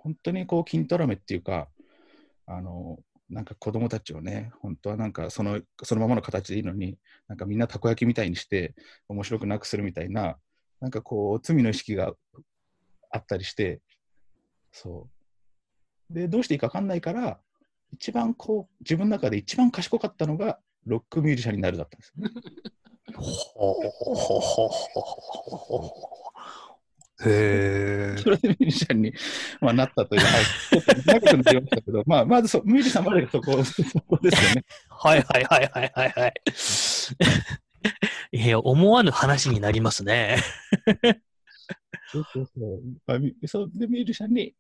[0.08, 1.68] 本当にこう、筋トラメっていうか、
[2.46, 2.98] あの、
[3.30, 8.74] なんか子供たちをね、本当はなんかそのそのままの形でいいのに、なんかみんなたこ焼きみたいにして
[9.10, 10.38] 面白くなくするみたいな、
[10.80, 12.14] なんかこう、罪の意識が
[13.12, 13.82] あったりして、
[14.72, 15.10] そ
[16.10, 16.14] う。
[16.14, 17.42] で、どうしていいか分かんないから、
[17.92, 22.32] 一番こう、自分の中で一番賢かったのが、ロックミュージシャンになるだったんですよね。
[23.14, 26.27] ほほほほほほ
[27.26, 28.22] へえ。
[28.22, 29.14] それでミュージシャンに、
[29.60, 34.66] まあ、なったという、はい、ちょっと長くなりましたけど、まあ、まずそミュージシャンまでがそこ そこですよね。
[34.90, 36.34] はいはいはいはいはいはい。
[38.32, 40.38] いや、思わぬ話になりますね。
[42.12, 42.82] そうそうそう。
[43.06, 44.56] まあ、みそれでミュージシャンに、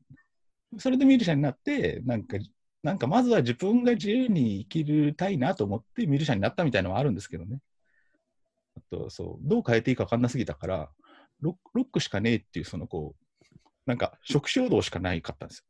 [0.78, 2.38] それでミュージシャンになって、なんか、
[2.84, 7.60] なんかまずは自分が自由に生きるたいなと思ってミュージシャンになったみたいなのはあるんですけどね。
[8.78, 10.90] あと、そう、どう変えていいか分かんなすぎたから、
[11.42, 13.50] ロックロックしかねえっていう、そのこう、
[13.86, 15.66] なんか、職種道しかないかったんですよ。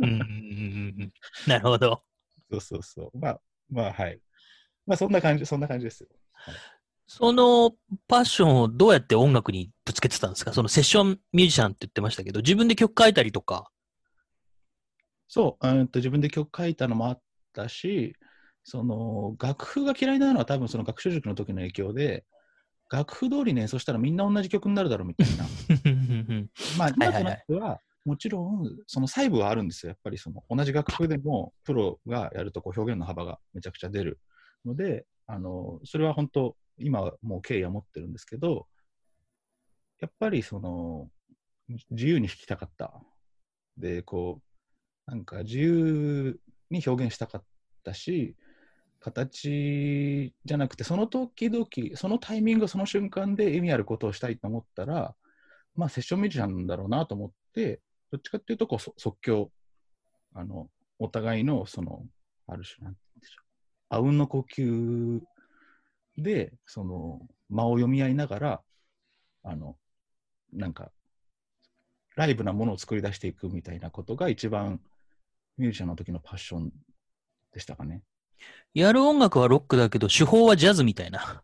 [0.00, 1.12] うんうんうんうん
[1.46, 2.02] なるほど。
[2.50, 3.18] そうそうそう。
[3.18, 4.20] まあ、まあ、はい。
[4.86, 6.08] まあ、そんな感じ、そんな感じですよ。
[7.06, 7.72] その
[8.08, 10.54] パッションをどうやって音楽にぶつけてたんですか？
[10.54, 13.70] そのセッションミュージシャンって言ってましたけど、自分で曲書いたりとか。
[15.28, 17.20] そう、うんと自分で曲書いたのもあっ
[17.52, 18.16] たし、
[18.64, 22.24] その楽譜が嫌いなのは多分その学習塾の時の影響で、
[22.92, 25.44] 楽譜通りね、そしたらみんな同じ曲になるだろうみたいな。
[26.76, 29.90] まあ、今となっては、もちろん、その細部はあるんですよ。
[29.90, 34.20] やっぱりその同じ楽譜でも、プロがやるとこう表現の幅がめちゃくちゃ出る
[34.66, 38.66] ので、あのそれは本当、今はもう敬意は持ってるんですけど、
[40.00, 41.08] やっぱりその
[41.90, 42.92] 自由に弾きたかった。
[43.78, 44.42] で、こ
[45.06, 46.38] う、なんか自由
[46.70, 47.44] に表現したかっ
[47.84, 48.36] たし、
[49.02, 55.14] 形じゃなくて、その時々、そのタイミング、その瞬間で意味あることをしたいと思ったら、
[55.74, 57.80] まあ、セッションミュージシャンだろうなと思って、
[58.12, 59.50] どっちかっていうとこうそ即興、
[60.34, 60.68] あの、
[61.00, 62.04] お互いの、その、
[62.46, 63.44] ある種、なんて言うんでしょう、
[63.88, 65.20] あうんの呼吸
[66.16, 68.62] で、その、間を読み合いながら、
[69.42, 69.76] あの、
[70.52, 70.92] なんか、
[72.14, 74.80] ライブなものを作り出していくみたいなことが一番
[75.58, 76.70] ミュージシャンの時のパッション
[77.52, 78.02] でしたかね。
[78.74, 81.42] やる音楽はロックだけど、手法はジャズみたいな。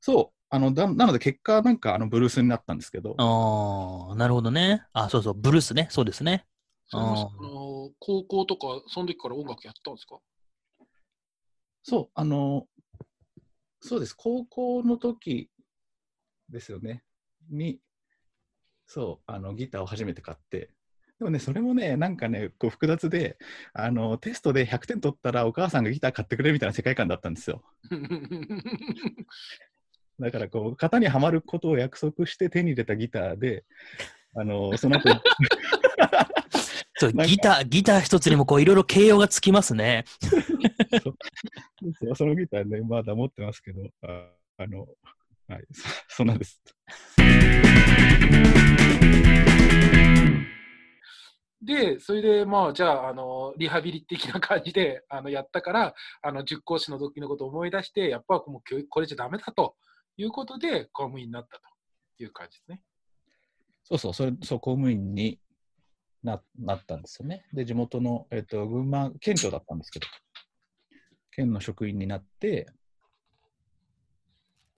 [0.00, 0.36] そう。
[0.54, 4.84] あのだなので結果なんかあのブルースになったんですけど、ああ、なるほどね。
[4.92, 5.86] あ、そうそう、ブルースね。
[5.90, 6.44] そうですね。
[6.88, 7.02] そあ
[7.42, 10.18] の高校とか、その時から音楽やったんですか？
[11.82, 12.66] そう、あの、
[13.80, 14.14] そうです。
[14.14, 15.50] 高校の時
[16.50, 17.02] ですよね。
[17.50, 17.80] に、
[18.86, 20.70] そう、あのギターを初めて買って、
[21.22, 23.38] でもね、それもね、なんかね、こう複雑で、
[23.74, 27.62] あのテストで100点取ったらお母さんがギター買ってくれるみたいな世界観だったんですよ。
[30.18, 33.64] だからこう、型にはまることを約束して手に入れたギターで、
[34.34, 35.10] あのその後
[36.98, 40.04] そうギター、ギター一つにもこういろいろ形容がつきますね。
[42.00, 44.88] そうそのギターね、まだ持ってますけど、ああの、
[45.46, 46.60] はい、そそうなんです。
[51.62, 59.76] で、それで、まあ、じゃあ、あの、リハビリ的な感じで、あの、やったから、あの、塾講師の時のことを思い出して、やっぱもう教育これじゃダメだと
[60.16, 62.82] いうことで、公務員になったという感じですね。
[63.84, 65.38] そうそう、それそう公務員に
[66.24, 67.46] ななったんですよね。
[67.52, 70.06] で、地元の、えっと群馬県庁だったんですけど、
[71.30, 72.66] 県の職員になって、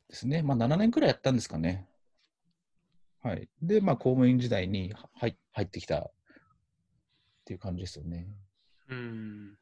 [0.08, 1.88] ですね、まあ、7年くらいやったんですかね。
[3.22, 3.48] はい。
[3.62, 6.10] で、まあ、公務員時代に入入ってきた
[7.44, 8.26] っていう感じですよね。
[8.88, 9.58] うん。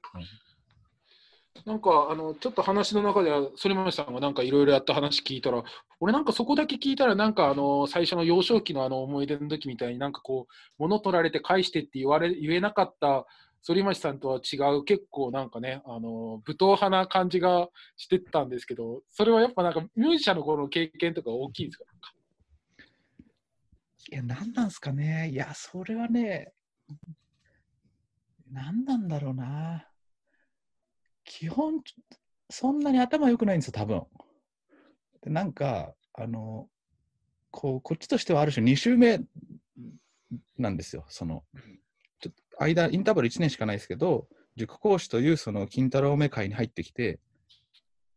[1.66, 5.64] なんか、あの、ちょっと話の中では、反町さんがなんかいろいろやった話聞いたら、
[5.98, 13.26] 俺なんかそこだけ聞いたら、なんかあの、最初の幼少期のあの思い出の時みたいになんかこう、物取られて返してって言われ、言えなかった
[13.66, 21.84] 反町さんとは違う、結構なんかね、あの、武闘派な感じがしてたんですけど、それはやっぱなんかミュージシャンの頃の経験とか大きいですか？
[24.10, 25.30] いや、何なんすかね。
[25.30, 26.52] いや、それはね、
[28.52, 29.88] 何なんだろうな。
[31.24, 31.80] 基本、
[32.50, 34.02] そんなに頭良くないんですよ、多分。
[35.22, 36.68] でなんか、あの、
[37.50, 39.20] こう、こっちとしてはある種2週目
[40.58, 41.04] なんですよ。
[41.08, 41.44] その、
[42.20, 47.20] ちょっと間、インターバル1年しかないですけど、塾講師というその金太郎目会に入ってきて、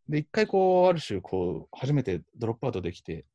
[0.10, 3.26] で、一回こう、ある種、こう、初めてドロップアウトできて、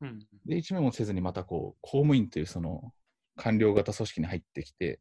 [0.00, 0.18] うん。
[0.46, 2.92] で、一目もせずにまたこう、公務員というその
[3.36, 5.00] 官僚型組織に入ってきて、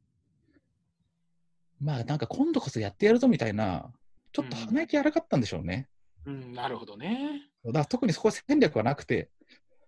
[1.82, 3.92] まあなんか今度こそやってやるぞみたいな、
[4.32, 5.90] ちょっと鼻息荒かったんでしょうね。
[6.26, 7.50] うん、なるほどね。
[7.66, 9.32] だから特にそこは戦略はなくて、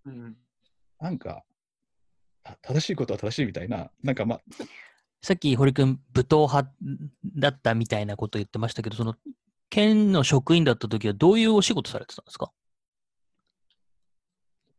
[0.06, 0.36] うん。
[1.00, 1.44] なんか、
[2.44, 4.41] あ正しいことは正しいみたいな、なんかまあ、
[5.22, 6.74] さっき堀君、武闘派
[7.36, 9.16] だったみたいなこと言ってましたけど、その、
[9.70, 12.52] 県の職員だった時はどういうお仕事されてたんですか？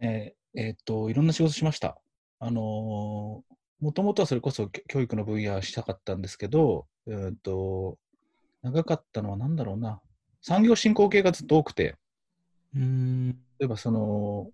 [0.00, 1.96] えーえーっと、いろんな仕事しました。
[2.40, 7.98] あのーもともとはそれこそき教育の分野したかったんですけど、えーっと、
[8.62, 10.00] 長かったのは何だろうな。
[10.42, 11.96] 産業振興系がずっと多くて、
[12.74, 13.28] うーん。
[13.58, 14.50] 例えばその、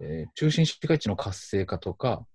[0.00, 2.26] えー中心市街地の活性化とか、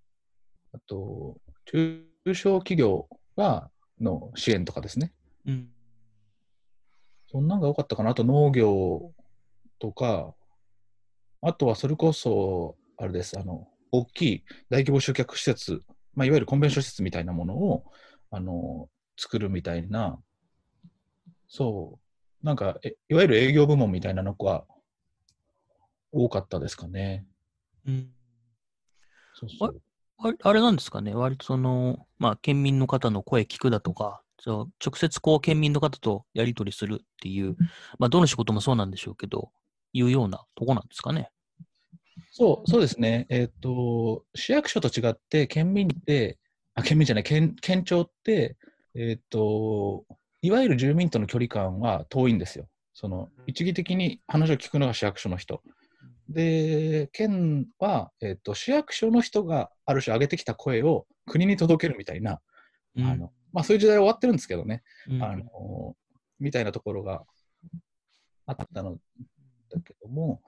[0.73, 5.13] あと、中小企業がの支援とかですね。
[5.45, 5.69] うん。
[7.31, 8.11] そんなんが多かったかな。
[8.11, 9.11] あと農業
[9.79, 10.33] とか、
[11.41, 15.81] あとはそれこそ、あれです、あの、大きい大規模集客施設、
[16.13, 17.83] まあ、いわゆるコンベンション施設みたいなものを、
[18.29, 18.89] あの、
[19.21, 20.19] 作るみたいな、
[21.47, 21.99] そ
[22.41, 24.65] う、なんか、えいわゆる営業部門みたいなのが
[26.11, 27.27] 多かったですかね。
[27.85, 28.11] うん
[29.35, 29.81] そうそう。
[30.17, 37.55] あれあれなんですかね、割とその、まあ、県民の方の声聞くだとか、そう直接こう、県民の方とやり取りするっていう、
[37.99, 39.51] まあ、どの仕事もそうなんでしょうけど、
[39.93, 41.29] いうようなとこなんですかね。
[42.31, 43.27] そう、そうですね。
[43.29, 46.39] えっ、と、市役所と違って、県民って、
[46.75, 48.57] あ、県民じゃない、県、県庁って、
[48.95, 50.05] えっ、と、
[50.41, 52.67] いわゆる住民との距離感は遠いんですよ。
[52.93, 55.61] その、一義的に話を聞くのが市役所の人。
[56.29, 62.39] で、県は、えっ、と、市役所の人がある種上げてきた声を国に届けるみたいな、
[62.95, 64.83] うんあの、まあそういう時代は終わってるんですけどね。
[65.09, 65.95] うんあの、
[66.39, 67.23] みたいなところが
[68.47, 68.97] あったの
[69.69, 70.41] だけども、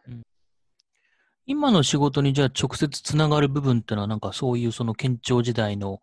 [1.45, 6.01] 今の仕事にじゃあ直接つながる部分ってのは、なんかそういうその県庁時代の、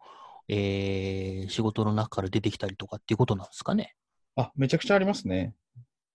[0.52, 3.94] えー仕事の中から出てきたりとかっていうことなんですかね？
[4.36, 5.54] あ、めちゃくちゃありますね。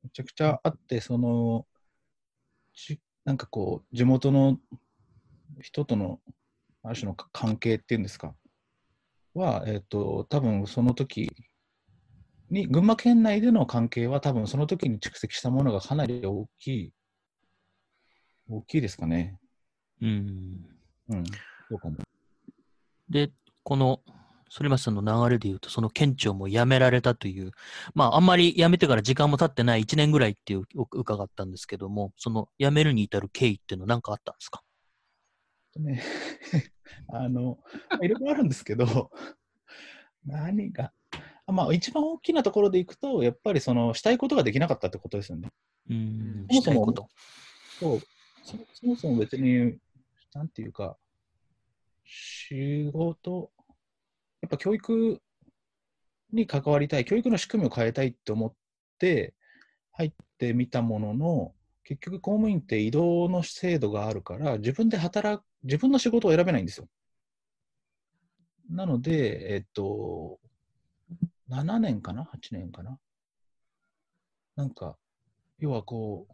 [0.04, 1.66] めちゃくちゃあって、その、
[2.74, 4.60] ちなんかこう、地元の
[5.62, 6.20] 人との、
[6.84, 8.36] ある種のか関係っていうんですか、
[9.34, 11.32] は、えっ、と、多分その時
[12.50, 16.94] に、群馬県内での関係は、多分その時に蓄積したものがかなり大きい、
[18.50, 19.40] 大きいですかね。
[20.02, 20.66] うん。
[21.10, 21.24] うん、
[21.70, 21.98] そうかも。
[23.10, 23.32] で、
[23.64, 24.02] この、
[24.58, 27.52] 反町さんの流れで言うと、その県庁も辞められたという、
[27.94, 34.62] まあ、あんまり辞めてから時間も経ってない1年ぐらいっていうお伺ったんですけども、その辞めるに至る経緯っていうのは何かあったんですか？
[35.78, 36.02] ね、
[37.10, 39.12] あの、まあいろいろあるんですけど、
[40.26, 40.94] 何が、
[41.46, 45.52] あまあ、一番大きなところでいくと、やっぱりそのしたいことができなかったってことですよね。
[45.90, 47.10] うん、そもそも。
[47.80, 48.00] そう
[48.44, 49.78] そそもそも別に、
[50.34, 50.98] なんていうか、
[52.06, 53.52] 仕事、
[54.46, 55.20] やっぱ教育
[56.32, 58.54] に関わりたい、教育の仕組みを変えたいって思っ
[59.00, 59.34] て
[59.94, 66.88] 入ってみたものの、結局公務員って移動の制度があるから、自分で働く、自分の仕事を選べないんですよ。
[68.70, 70.40] なので、えっと、
[71.50, 73.00] 7年かな ?8 年かな？
[74.56, 74.96] なんか、
[75.58, 76.28] 要はこ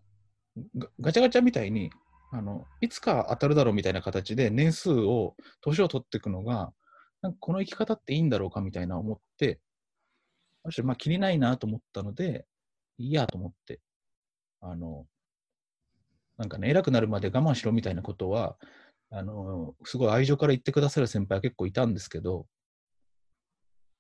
[0.58, 0.62] う、
[1.00, 1.92] ガチャガチャみたいに、
[2.34, 6.74] あの、いつか当たるだろうみたいな形で年数を、年を取っていくのが、
[7.22, 9.60] なんかこの生き方っていいんだろうかみたいな思って、
[10.64, 12.46] ある種まあ気にないなと思ったので、
[12.98, 13.80] いいやと思って、
[14.62, 15.06] あの、
[16.38, 18.58] なんかね、偉くなるまで我慢しろみたいなことは、
[19.12, 22.46] あの、すごい愛情から言ってくださる先輩は結構いたんですけど、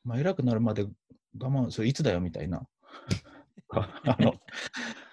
[0.03, 0.88] まあ、偉くなるまで
[1.39, 2.67] 我慢、それいつだよみたいな。
[3.69, 4.34] あの、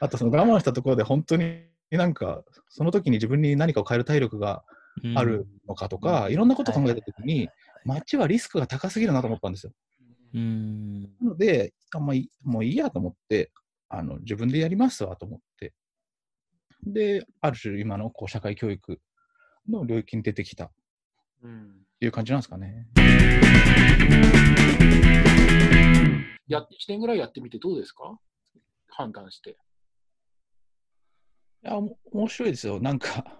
[0.00, 4.64] あとその我慢したところで本当になんか、その時に自分に何かを変える体力が
[5.14, 7.48] あるのかとか、いろんなことを考えた時に、
[7.88, 9.72] 街はリスクが高すぎるなと思ったんですよ。
[10.34, 11.02] うん。
[11.02, 13.50] なので、あんまいもういいやと思って、
[13.88, 15.72] あの自分でやりますわと思って。
[16.84, 19.00] で、ある種今のこう社会教育
[19.68, 20.70] の領域に出てきたっ
[21.42, 22.86] うんていう感じなんですかね。
[26.46, 28.18] や1年ぐらいやってみてどうですか？
[28.88, 29.50] 判断して。
[29.50, 29.54] い
[31.62, 32.80] や、おも面白いですよ。
[32.80, 33.37] なんか、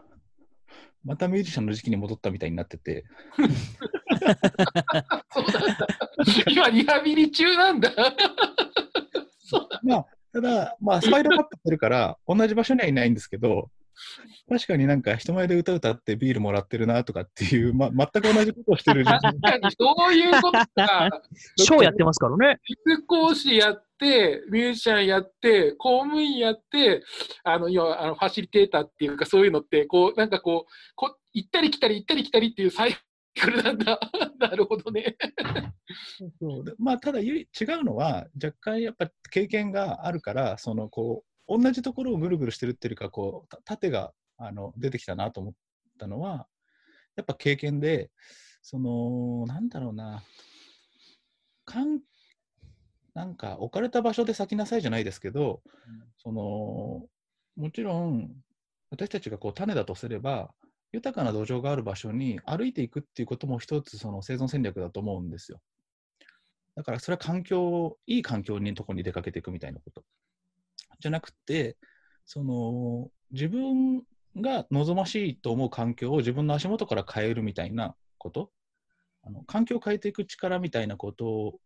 [1.05, 3.05] またミュージシャンの時期に戻ったみたいになってて。
[6.51, 7.91] 今、リハビリ中なんだ。
[9.83, 13.71] まあ、ただ、まあ、スパイラルアップしてるから、同じ場所にはいないんですけど、
[14.49, 21.11] 確かになんか人前で歌歌ってビールもらってるなとかっていう、ま、全く同じことをしてる自分 確かにそういうことか。
[21.57, 22.61] ショーやってますからね。
[22.69, 27.03] 塾講師やって、ミュージシャンやって、公務員やって、
[27.45, 32.97] あの、要はあのファシリテーターっていうか、そういうのって、こう、なんかこう、こ行ったり来たり、行ったり来たりっていうサイ
[33.41, 33.99] クルなんだ。
[34.39, 35.17] なるほどね。
[36.41, 37.47] そうまあ、ただ違
[37.81, 45.55] うのは、若干やっぱ経験があるから、そのこう同じところをぐるぐるしてるっていうか、こうた縦があの出てきたなと思っ
[45.99, 46.47] たのは、
[47.17, 48.11] やっぱ経験で、
[48.63, 50.23] その、なんだろうな、
[51.65, 52.01] かん
[53.15, 55.63] なんか置かれた場所で咲きなさいじゃないですけど、
[56.19, 57.03] その
[57.57, 58.31] もちろん
[58.91, 60.53] 私たちがこう種だとすれば
[60.93, 65.61] 豊かな土壌がある場所に歩いていくっていうことも一つその生存戦略だと思うんですよ。
[66.77, 70.05] だからそれは環境、いい環境にとこに出かけていくみたいなこと。
[70.99, 71.77] じゃなくて、
[72.27, 74.03] その自分
[74.37, 78.51] が望ましいと思う環境を自分の足元から変えるみたいなこと。
[79.23, 81.59] あの環境を変えていく力みたいなこと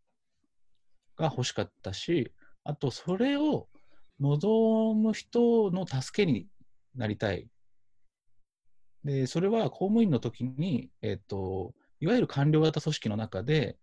[1.16, 2.32] が欲しかったし、
[2.64, 3.68] あとそれを
[4.20, 6.46] 望む人の助けに
[6.94, 7.48] なりたい。
[9.04, 13.76] で、それは公務員の時に、えっ、と、いわゆる官僚型組織の中で、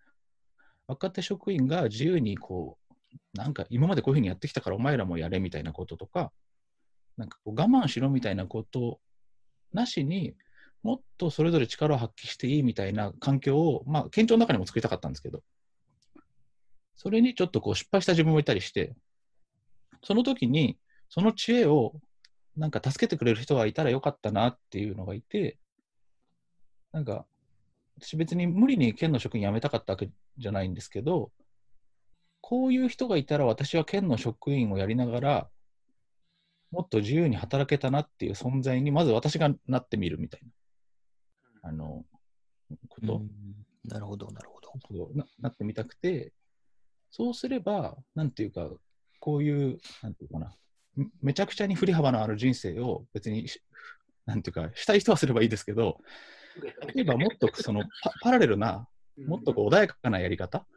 [0.88, 2.89] 若手職員が自由にこう、
[3.34, 6.32] なんか今までこういうふうにやってきたからお前らもやれみたいなこととか、
[7.18, 9.00] なんかこう我慢しろみたいなこと
[9.74, 10.36] なしに
[10.84, 15.42] もっとそれぞれ力を発揮していいみたいな環境を、まあ、県庁の中にも作りたかったんですけど、
[16.96, 18.96] それにちょっとこう失敗した自分もいたりして、
[20.04, 20.78] その時に、
[21.10, 21.94] その知恵を
[22.56, 25.58] なんか助けてくれる人がいたらよかったなっていうのがいて、
[26.92, 27.26] なんか、
[28.02, 31.32] 私別に無理に県の職員辞めたかったわけじゃないんですけど、
[32.42, 35.50] こういう人がいたら私は県の職員をやりながら、
[36.72, 40.42] もっと自由に働けたなっていう存在に、まず私がなってみるみたい
[41.64, 42.06] な、あの、
[42.88, 43.30] こと、うん。
[43.86, 45.12] なるほど、なるほど。
[45.14, 46.34] ななってみたくて、
[47.10, 48.70] そうすれば、なんていうか、
[49.20, 50.56] こういう、なんていうかな、
[50.96, 53.62] めめちゃくちゃに振り幅のある人生を別にし、
[54.26, 55.98] なんていうか、したい人はすればいいですけど、
[56.94, 58.88] 例えばもっとそのパパラレルな、
[59.26, 60.68] もっとこう穏やかなやり方、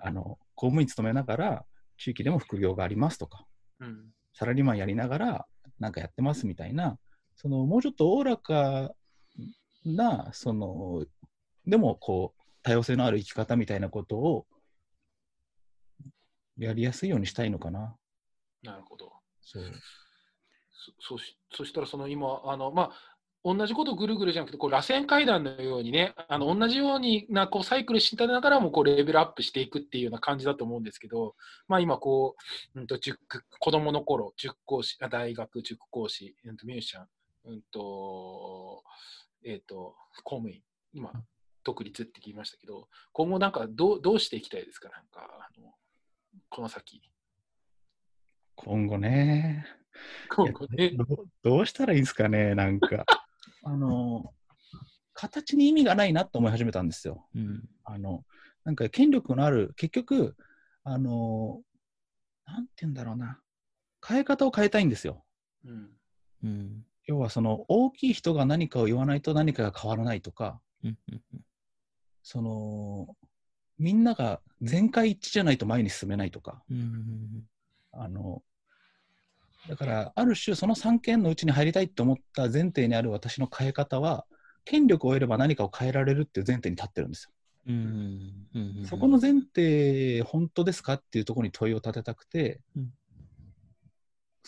[0.00, 1.64] あの公務員勤めながら、
[1.98, 3.46] 地域でも副業がありますとか、
[3.78, 5.46] うんサラリーマンやりながら、
[5.80, 6.98] なんかやってますみたいな、
[7.36, 8.92] そのもうちょっとおおらか
[9.84, 11.04] な、その、
[11.64, 14.46] でもこう、多様性のある生き方みたいなことを
[16.56, 17.96] やりやすいようにしたいのかな。
[18.62, 19.12] なるほど。
[19.40, 19.64] そう。
[21.00, 31.36] そそしそしたらその今あの、まあ、同じことぐるぐるじゃなくてこう螺旋階段のようにねあの同じようになこうサイクルしてながらもこうレベルアップしていくっていうような感じだと思うんですけど、
[31.68, 32.36] まあ、今こ
[32.74, 33.18] う、うん、と塾
[33.58, 37.06] 子供の頃塾講師あ大学塾講師、うん、とミュージシャン、
[37.46, 38.82] うんと
[39.44, 40.60] えー、と公務員
[40.92, 41.12] 今
[41.64, 44.88] 独立って聞きましたけど今後なんかどうどうしていきたいですか？
[44.88, 45.72] なんかあの
[46.48, 47.02] この先。
[48.56, 49.64] 今後ね。
[50.28, 53.04] 今後ねどうどうしたらいいですかね、なんか。
[53.68, 54.32] あの、
[55.12, 57.26] 形に意味がないなと思い始めたんですよ。
[57.34, 57.68] うん。
[57.84, 58.24] あの、
[58.64, 60.36] なんか権力のある、結局、
[60.84, 61.60] あの、
[62.46, 63.40] なんて言うんだろうな。
[64.06, 65.22] 変え方を変えたいんですよ。
[65.66, 65.90] うん
[66.44, 66.84] うん。
[67.04, 70.60] 要はその大きい人が何かを言わないと何かが変わらないとか、
[72.22, 73.16] その
[73.78, 77.44] みんなが全会一致じゃないと前に進めないとか、うん。
[77.92, 78.42] あの
[79.66, 84.24] だからある種その三権のうちに入りたいと思った前提にある私の変え方は
[84.64, 87.30] 権力を得れば何かを変えられるっていう前提に立ってるんですよ。
[87.68, 88.46] うん。
[88.54, 88.86] うん。
[88.86, 92.92] そこの前提本当ですかっていうところに問いを立てたくて、うん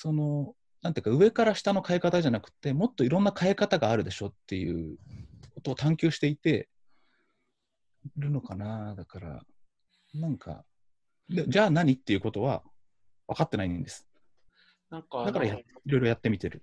[0.00, 4.96] そのなんていうか上から下の変え方じゃなくてもっといろんな変え方があるでしょっていう
[5.54, 6.70] ことを探求していて
[8.16, 9.42] るのかなだから
[10.14, 10.64] なんか
[11.28, 12.62] でじゃあ何っていうことは
[13.28, 14.08] 分かってないんです
[14.90, 16.62] なんかだからいろいろやってみてる。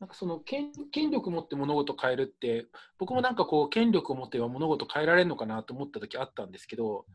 [0.00, 2.66] なんかその権権力を持って物事を変えるって、
[2.98, 7.06] 僕もなんかこう、権力を持っては物事を変えられるのかなと思った時あったんですけど、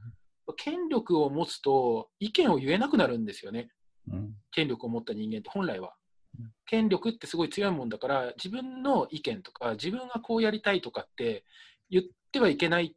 [0.57, 3.69] 権力を持つと意見を言えなくなるんですよね、
[4.11, 4.33] うん。
[4.51, 5.93] 権力を持った人間って本来は。
[6.39, 6.51] うん。
[6.65, 11.43] 権力ってすごい強いもんだから、自分の意見とか、自分がこうやりたいとかって
[11.91, 12.95] 言ってはいけない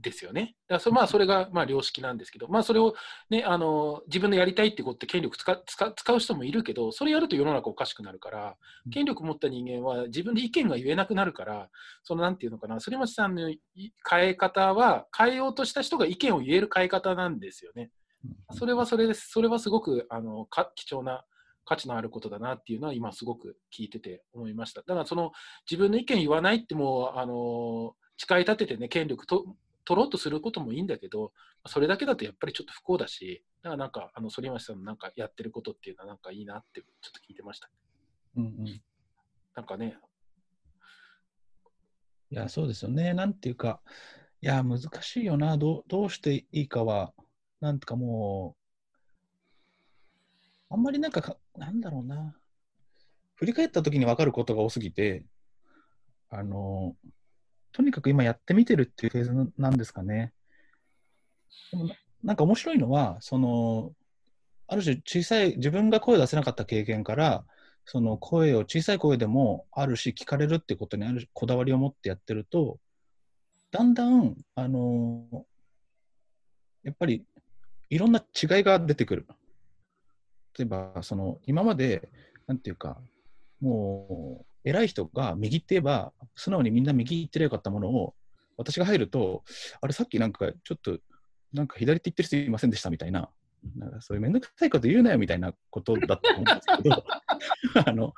[0.00, 0.54] ですよね。
[0.68, 2.94] だからそまあそれがまあ良識なんですけど、まあ、それを、
[3.30, 11.68] ね、あの自分のやりたいってことって権力使使使う人もいるけど、それやると世の中おかしくなるからうん、権力持った人間は自分で意見が言えなくなるから、
[12.04, 13.60] そのなんていうのかな、反町さんのい
[14.08, 17.90] 変え方は、変えようとした人が意見を言える変え方なんですよね。
[18.52, 19.30] それはそれです。
[19.30, 21.24] それはすごくあのか貴重な
[21.64, 24.80] 価値のあることだなっていうのは今すごく聞いてて思いました。
[24.80, 25.32] だからその
[25.70, 29.44] 自分の意見言わないってもうあの誓い立ててね権力と
[29.88, 31.32] 取ろうとすることもいいんだけど、
[31.64, 37.70] それだけだとやっぱりちょっと不幸だし、だからなんかあの反町さんのなんかやってることっていうのはなんかいいなってちょっと聞いてました。
[38.36, 38.66] うんうん。
[38.66, 38.82] い
[39.54, 39.96] なんかね、
[42.28, 43.14] やそうですよね。
[43.14, 43.80] なんていうか
[44.42, 45.56] いや難しいよな。
[45.56, 47.14] どうどうしていいかは
[47.62, 48.56] なんとかも
[50.70, 52.36] うあんまりなんかかなんだろうな。
[53.36, 55.24] 振り返った時に分かることが多すぎて
[56.28, 56.94] あの
[57.72, 60.32] とにかく今やってみてるっていうフェーズなんですかね
[61.70, 61.88] でも
[62.22, 63.92] なんか面白いのは、その、
[64.66, 67.44] ある種小さい、自分が声を出せなかった経験から、
[67.84, 72.78] その声を小さい声でもあるし、聞かれるってことにあるこだわりを持ってやってると、
[73.70, 75.46] だんだん、あの
[76.82, 77.24] やっぱり
[77.90, 79.26] いろんな違いが出てくる。
[80.58, 82.08] 例えば、その今まで、
[82.46, 82.98] なんていうか、
[83.60, 88.14] もう偉い人が右って言えば、素直にみんな右言ってりゃよかったものを、
[88.56, 89.44] 私が入ると、
[89.80, 90.98] あれ、さっきなんかちょっと、
[91.52, 93.30] なんか左って言ってる人いませんでしたみたいな、
[93.76, 97.04] なんかそういうめんどくさいこと言うなよみたいなことだったと思うんですけど、
[97.86, 98.14] あの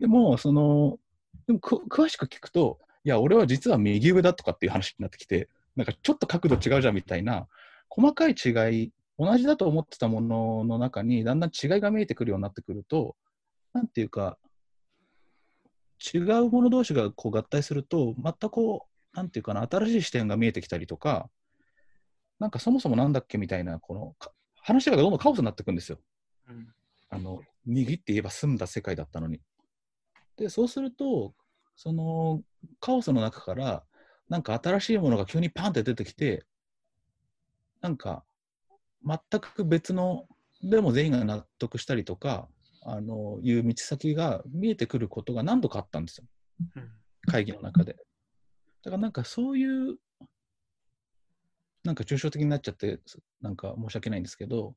[0.00, 0.98] でも、その、
[1.46, 7.48] でも詳しく聞くと、いや、俺は実は右上だとかっていう話になってきて、なんかちょっと角度違うじゃんみたいな、
[7.88, 8.50] 細かい違
[8.84, 13.16] い、同じだと思ってたものの中に、だんだん違いが見えてくるようになってくると、
[13.72, 14.38] なんていうか、
[16.00, 21.28] 違うもの同士がこう合体すると、またこう、なんていうかな、新しい視点が見えてきたりとか、
[22.38, 25.98] なんかそもそもなんだっけみたいな、このか話がどんどんカオスになっていくんですよ。
[26.48, 26.68] うん
[27.10, 29.40] あの右って言えば済んだ世界だったのに。
[30.36, 31.32] で、そうすると、
[31.76, 32.42] その
[32.80, 33.84] カオスの中から、
[34.28, 36.44] なんか新しいものが急にパンって出てきて、
[37.80, 38.24] なんか
[39.06, 40.26] 全く別の、
[40.62, 42.48] でも全員が納得したりとか、
[42.84, 46.26] あのいう道先が見えてくることが何度かあったんですよ、
[47.26, 47.94] 会議の中で。
[48.82, 49.96] だからなんかそういう、
[51.82, 53.00] なんか抽象的になっちゃって、
[53.40, 54.76] なんか申し訳ないんですけど、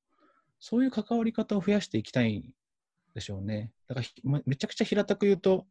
[0.59, 2.53] そういう関わり方を増やしていきたいん
[3.13, 3.71] でしょうね。
[3.87, 5.67] だからめちゃくちゃ平たく言うと、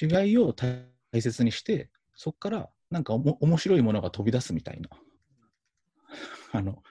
[0.00, 4.88] 違いを大切にして、そこからなんかおも面白いものが飛び出すみたいな。
[6.52, 6.82] あの、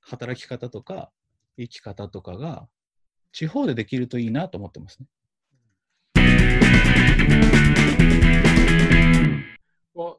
[0.00, 1.10] 働き方とか
[1.56, 2.68] 生き方とかが
[3.32, 5.06] 地方でできるといいなと思ってますね。
[9.94, 10.16] まあ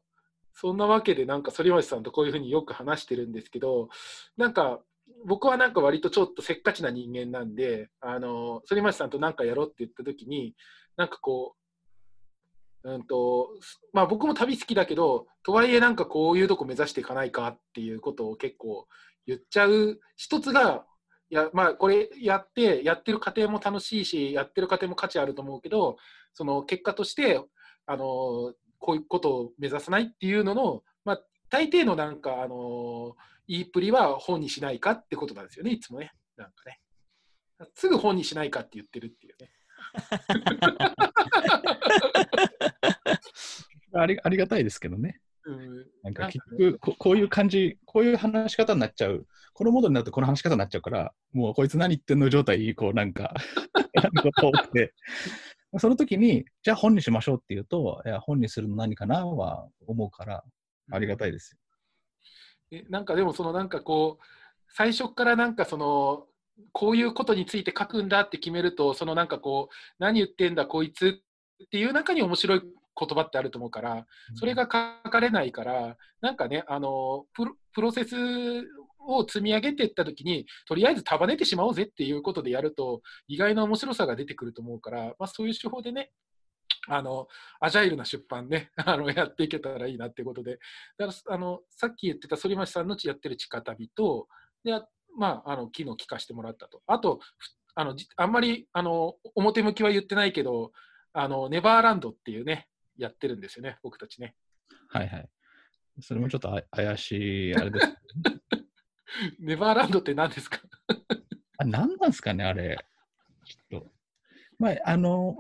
[0.54, 3.90] そんなわけで、なんか反町さんとこういうふうによく話してるんですけど、
[4.36, 4.82] なんか
[5.26, 10.56] 僕はなんか割とちょっとせっかちな人間なんで、あの反町さんと何かやろうって言った時に、
[10.98, 11.56] なんかこ
[12.84, 13.50] う、うんと
[13.94, 18.88] まあ、僕も旅好きだけど、とはいえなんかこういうとこ目指していかないかっていうことを結構
[19.28, 20.86] 言っちゃう一つが、
[21.30, 25.98] やまあ、これやって、やってる過程も楽しいし、やってる過程も価値あると思うけど、
[26.34, 27.42] その結果として、
[27.86, 33.16] あのこういうことを目指さないっていうのの、まあ、大抵のなんか、あの
[33.48, 36.14] 言いっぷりは本にしないかってことなんですよね、いつもね。
[36.38, 36.80] なんかね。
[37.74, 39.52] すぐ本にしないかって言ってるっていうね。
[43.94, 45.20] ありありがたいですけどね。
[45.52, 53.34] うん、なんか結局こ、こういう感じ、こういう話し方になっちゃう、このモードになるとこの話し方になっちゃうから、もうこいつ何言ってんの状態、こうなんか、
[54.22, 54.94] こと多くて、
[55.78, 60.44] その時に、じゃあ本にしましょうって言うと、いや本にするの何かなは思うから、
[60.92, 61.60] ありがたいですよ。
[62.72, 64.24] えなんかでもそのなんかこう
[64.68, 66.26] 最初からなんかその
[66.72, 71.22] こういうことについて書くんだって決めるとそのなんかこう何言ってんだこいつ
[71.64, 72.62] っていう中に面白い
[73.00, 78.16] 言葉ってあると思うからそれが書かれないからなんかねあのプロセス
[79.08, 86.12] を積み上げていった時にとりあえず束ねてしまおうぜっていうことでやると意外な面白さが出てくると思うから、まあ、そういう手法でね
[86.88, 87.28] あの
[87.60, 90.60] アジャイルな出版ね あのやっていけたらいいなってことで。
[90.98, 94.28] だからあのさっき言ってた反町さんのやってる地下旅と
[94.64, 94.88] で、あ
[95.18, 96.82] まあ、あの昨日聞かせてもらったと。
[96.88, 100.72] あとふあのじあんまりあの表向きは言ってないけど
[101.14, 102.68] あのネバーランドっていうね
[103.00, 104.36] やってるんですよね僕たちね
[104.90, 105.30] はいはい。
[106.02, 107.98] それもちょっとあ怪しい、あれです。
[109.40, 110.60] ネバーランドって何ですか？
[111.58, 112.78] あ何なんですかね、あれ。
[113.46, 113.92] ちょっと。
[114.58, 115.38] まあ、あの、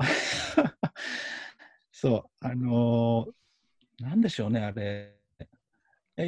[1.91, 3.27] そう、あの、
[3.99, 5.15] なんでしょうね、あれ。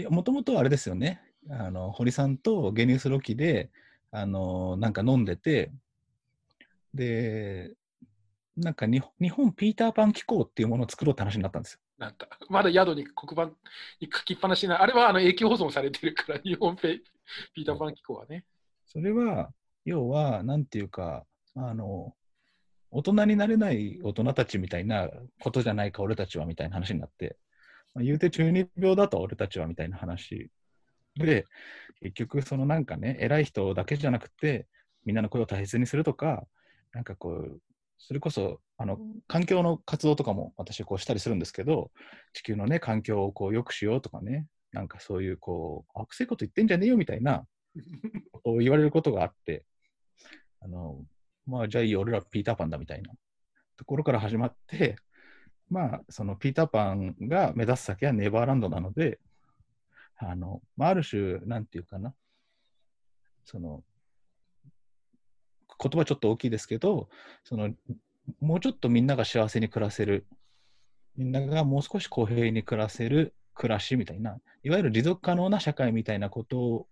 [0.10, 1.22] もともとあれですよね。
[1.50, 3.72] あの堀さんとゲニウスロキで、
[4.12, 5.72] あのなんか飲んでて、
[6.94, 7.76] で、
[8.58, 11.80] なんか日本日本ピーターパン機構っていうものを作ろうって話になったんですよ。
[11.98, 13.56] なんかまだ宿に黒板
[14.00, 17.00] に書きっぱなしなあれはあの永久保存されてるから日本ペ
[17.54, 18.44] ピーターパン機構はね
[18.92, 19.54] それは、
[19.86, 21.26] 要は、なんていうか、
[21.56, 22.14] あの、
[22.90, 27.38] 大人になれない大人たちみたいなことじゃないか、俺たちはみたいな話になって、
[27.94, 30.50] まあ、言うて中二病だと俺たちはみたいな話
[31.16, 31.46] で、
[32.02, 34.68] 結局、そのなんかね、偉い人だけじゃなくて、
[35.06, 36.46] みんなの声を大切にするとか、
[36.92, 37.62] なんかこう、
[38.08, 38.98] それこそ、あの、
[39.28, 41.92] 環境の活動とかも私こうしたりするんですけど、
[42.34, 47.46] 地球のね、環境をこう良くしようとかね、なんかそういうこう、悪せいこと言ってんじゃねえよみたいな、
[48.32, 49.64] こう言われることがあって、
[50.62, 51.00] あの、
[51.46, 53.14] まあ、じゃあいいよ、俺らピーターパンだみたいな。
[53.78, 54.96] ところから始まって、
[55.70, 59.20] まあ、そのピーターパンが目指す先はネバーランドなので、
[60.18, 62.14] あの、まあ、ある種、なんていうかな、
[63.46, 63.84] その、
[65.82, 67.10] 言葉ちょっと大きいですけど、
[67.44, 67.74] その、
[68.40, 70.28] もうちょっとみんなが幸せに暮らせる、
[71.18, 76.88] みんながもう少し公平に暮らせる暮らしみたいな、いわゆる持続可能な社会みたいなこと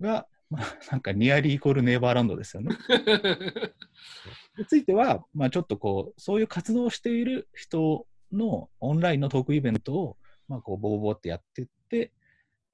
[0.00, 2.76] が、まあ、なんかニアリーイコールネイバーランドですよね。
[4.58, 10.16] については、まあ、ちょっとこう、そういう活動をしている人のオンラインのトークイベントを、
[10.48, 12.12] まあ、こう、ボーボーってやっていって、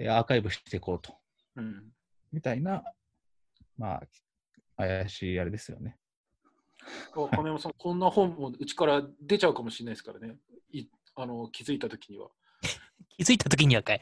[0.00, 1.14] アーカイブしていこうと。
[1.56, 1.92] うん、
[2.32, 2.82] みたいな、
[3.76, 4.02] まあ、
[4.80, 5.96] 怪しいあれですよね。
[7.12, 10.36] 亀山さん、こんな本もうちから出ちゃうかもしれないですからね。
[10.72, 12.28] いあの気づいたときには。
[13.16, 14.00] 気づいたとき にはかい。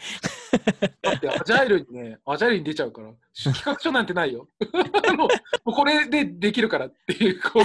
[1.02, 4.48] だってアジャイルにね、アジャイルに出ちゃうから、企画書なんてないよ。
[5.16, 7.64] もうこれでできるからっていう、こう。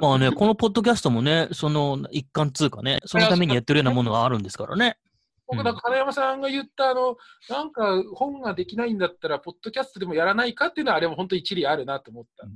[0.00, 4.96] まあね、このポッドキャストもね、その一環つうかね、そのためにやってるようなものがあるんですからね。
[5.50, 7.16] 僕、なんか金山さんが言った、あの、
[7.48, 12.46] なんか本ができないんだったら、ポッドキャストでもやらないかっていうのは、あれも本当一理あるなと思った。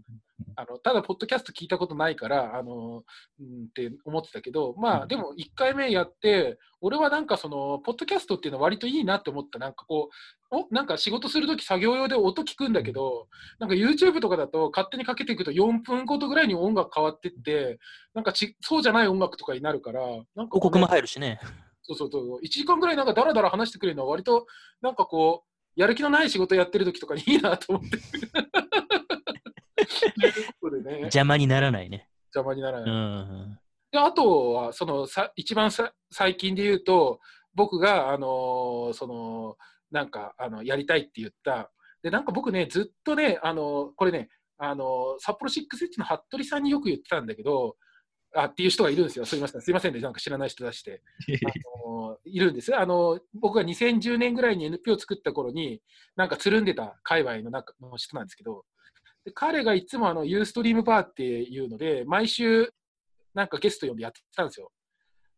[0.56, 3.02] あのただ、ポッドキャスト聞いたことないから、あの
[3.40, 9.58] うんって思ってたけど、まあ、でも1回目やって、俺はなんかその、ポッドキャストっていうのは割といいなって思った。
[9.58, 10.10] なんかこ
[10.50, 13.28] う、おなんか仕事するとき作業用で音聞くんだけど、
[13.58, 17.78] なんか YouTube とかだと勝手にかけていくと4分ごとぐらいに音楽変わってって、
[18.14, 21.40] なんかちそうじゃない音楽とかになるから、なんか、広告も入るしね。
[21.86, 24.46] そうそうそう、1時間ぐらいなんかだらだら話してくれるのは割と、
[24.80, 27.98] なんかこう、やる気のない仕事やってる時とかにいいなと思って。
[30.84, 32.08] ね、邪魔にならないね。
[32.34, 32.90] 邪魔にならない。
[32.90, 33.58] うん、
[33.90, 37.20] であとは、そのさ一番さ最近で言うと、
[37.54, 39.56] 僕が、あのー、その、
[39.90, 41.70] なんか、あの、やりたいって言った、
[42.02, 44.28] で、なんか僕ね、ずっとね、あのー、これね、
[44.58, 44.86] あのー、
[45.20, 47.76] 札幌6 h の服部さんによく言ってたんだけど、
[48.34, 49.24] あっていう人がいるんですよ。
[49.24, 49.60] すみません。
[49.60, 50.00] すみませんね。
[50.00, 51.02] なんか知らない人出して。
[51.46, 52.76] あのいるんです。
[52.76, 55.80] あの、僕が2010年ぐらいに NP を作った頃に、
[56.16, 58.64] なんかつるんでた界隈の中の人なんですけど、
[59.24, 62.72] で彼がいつもあのユーストリームバーっていうので、毎週
[63.34, 64.70] なんかゲスト呼んでやってたんですよ。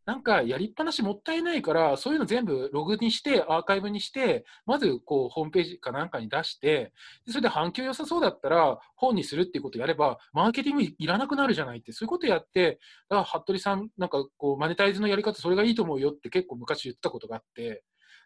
[0.06, 6.92] なんかやりっぱなしもったいないから、そういうの全部ログにして、アーカイブにして、まずこうホームページかなんかに出して、
[7.28, 12.78] それで反響良さそうだったら本にするっていうことをやれば、マーケティングいらなくなるじゃないって、そういうことやって、
[13.08, 17.82] だから服部さん、なんかこうマネタイズのやり方、それがいいと思うよって結構昔言ってたことがあって、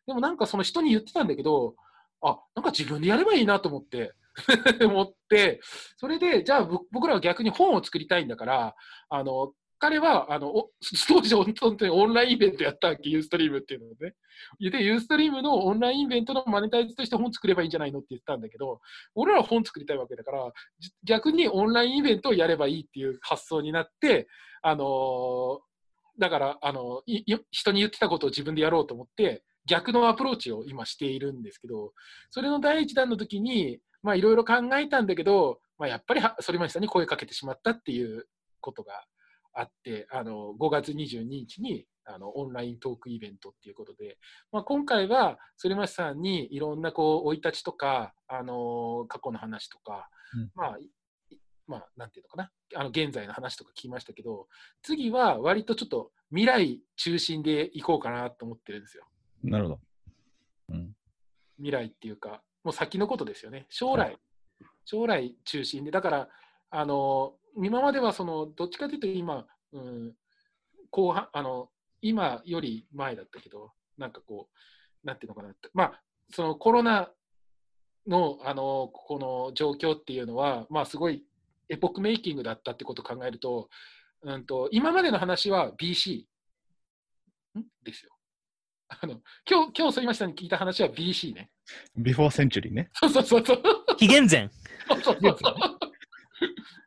[0.07, 1.76] でもなんかその人に言ってたんだけど、
[2.22, 4.12] あ、なんか自分でやればいいなと思って、
[4.85, 5.61] 思って、
[5.97, 8.76] それで、じゃあ僕らは逆に本を作りたいんだから、
[9.09, 10.53] あの、彼は、あの、
[11.09, 14.14] 当時本当にオンラインイベントやったわけ、ユーストリームっていうのをね。
[14.61, 18.81] で、ユーストリームのオンラインイベントのマネタイズとして本作ればいいんじゃないのって言ったんだけど、
[19.14, 20.53] 俺らは本作りたいわけだから、
[21.03, 24.28] 逆にオンラインイベントをやればいいっていう発想になって、
[24.61, 25.59] あのー、
[26.18, 27.03] だから、あの
[27.51, 31.95] 人に言ってたことを自分でやろうと思って、逆のアプローチを今しているんですけど、
[32.28, 38.26] それの第一弾の時に、まあいろいろ考えたんだけど、まあ、やっぱり反町さんに声かけてしまったっていう
[38.61, 38.93] ことが
[39.53, 44.19] あって、あの5月22日にあのオンライントークイベントっていうことで、
[44.53, 50.79] まあ、今回は反町さんにいろんなこう生い立ちとか、あの過去の話とか、うん、まあ、
[51.67, 54.49] まあ、なんていうのかな、あの現在の話とか聞きましたけど、
[54.83, 59.05] 次は割とちょっと未来中心でいこうかなと思ってるんですよ。
[59.45, 59.81] なるほど。
[60.71, 60.93] うん、
[61.59, 63.67] 未来っていうか、もう先のことですよね。
[63.69, 64.19] 将来、はい、
[64.85, 66.29] 将来中心で、だから、
[66.73, 70.15] あの今まではそのどっちかというと今、うん、
[70.91, 71.69] 後半あの
[72.03, 74.49] 今より前だったけどなんかこ
[75.05, 76.01] うなんていうのかなまあ
[76.33, 77.11] そのコロナ
[78.07, 81.25] のあのこの状況っていうのはまあすごい
[81.69, 83.69] エポックメイキングだったってことを考えると,、
[84.23, 86.25] うんと、今までの話は BC
[87.59, 88.11] んですよ。
[88.89, 91.51] あの今日、今日、反町さんに聞いた話は BC ね。
[91.97, 92.91] ビフォーセンチュリーね。
[92.95, 93.63] そうそうそうそう。
[93.97, 94.51] 紀元前。
[94.89, 95.55] そうそうそう。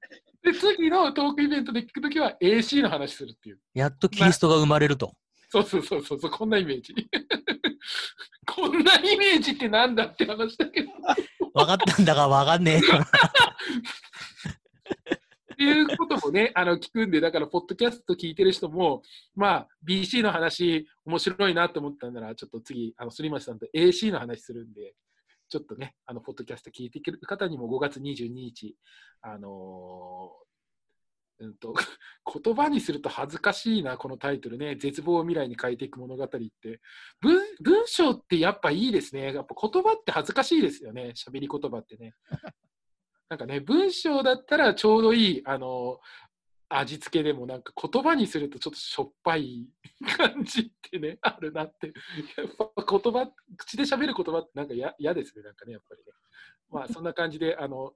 [0.43, 3.59] で、次のトークイベントで聞くときは AC の話するっていう。
[3.73, 5.13] やっとキリストが生まれると。
[5.49, 6.93] そうそうそうそう、こんなイメージ。
[8.45, 10.91] こんなイメージってなんだって話だけど。
[11.53, 12.79] 分かったんだが分かんねえ。
[15.53, 19.01] っていうこともね、あの聞くんで、だから、ポッドキャスト聞いてる人も、
[19.35, 24.95] まあ、BC の話、面白いなと思ったんなら、ちょっと次、あの、すりましさんと AC の話するんで、
[25.53, 28.75] ちょっとね、あの、ポッドキャスト聞いてくる方にも5月22日、
[29.21, 31.75] あのー、うんと、
[32.43, 34.75] 言葉にすると恥ずかしいな、このタイトルね。
[34.77, 36.81] 絶望を未来に変えていく物語って。
[37.21, 39.31] 文文章ってやっぱいいですね。
[39.31, 41.13] やっぱ言葉って恥ずかしいですよね。
[41.15, 42.15] 喋り言葉ってね。
[43.29, 45.99] なんかね、文章だったらちょうどいい、あの
[46.69, 49.67] 味付けでもなんか言葉にするとちょっとしょっぱい
[50.17, 51.87] 感じってね、 あるなって。
[52.37, 56.11] やっぱ言葉、口で喋る言葉ってなんか嫌ですね、なんかね、やっぱりね。
[56.69, 57.93] まあそんな感じで、あの、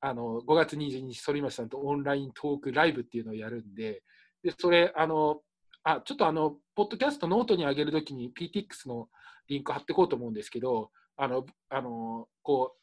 [0.00, 4.02] あの5月22日、反町さんとオンライントークライブっていうのをやるんで、
[4.42, 5.42] でそれ、あの、
[5.82, 9.08] あちょっとあの、ポッドキャストノートに上げるときに PTX の
[9.48, 12.78] リンク貼っていこうと思うんですけど、あの、あのこう、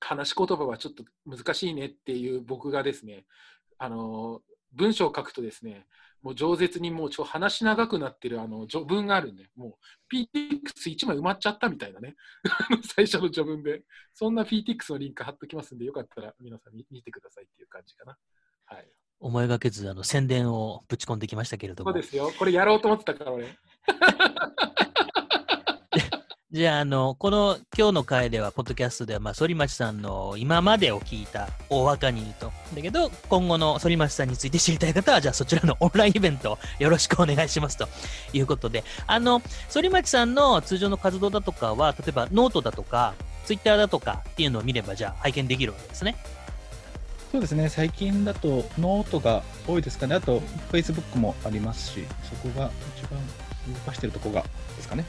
[0.00, 3.24] 話し言葉はちょっと難しいねっていう僕がですね、
[3.84, 4.40] あの
[4.72, 5.86] 文章を書くとですね、
[6.22, 9.76] もう饒舌にもうちょ話長くなってるあの序文があるんで、も
[10.10, 12.16] う PTX1 枚埋まっちゃったみたいなね、
[12.96, 13.82] 最初の序文で、
[14.14, 18.16] そんな PTX のリンク貼っときますんで、よかったら皆さん見てくださいっていう感じかな。
[18.64, 18.88] はい、
[19.20, 21.92] 思いがけずあの宣伝をぶち込んできましたけれども。
[21.92, 23.58] そうですよ、これやろうと思ってたから俺。
[26.54, 32.52] じゃあ、あの、この今日の回では、ポッドキャストでは、まあ、反町さんの今までを聞いた大若に言うと。
[32.76, 37.88] だけど、今後の反町さんについて知りたい方は、じゃあそちらのオンラインイベントよろしくお願いしますと
[38.32, 43.14] いうことで、あの、反町さんの通常の活動だとかは、例えばノートだとか、
[43.46, 46.14] ツイッターだとかっていうのを見れば、じゃあ拝見できるわけですね。
[47.32, 53.18] そうですね、最近だとノートが多いですかね、あと、フェイスブックもありますし、そこが一番
[53.74, 54.42] 動かしてるとこが
[54.76, 55.04] ですかね。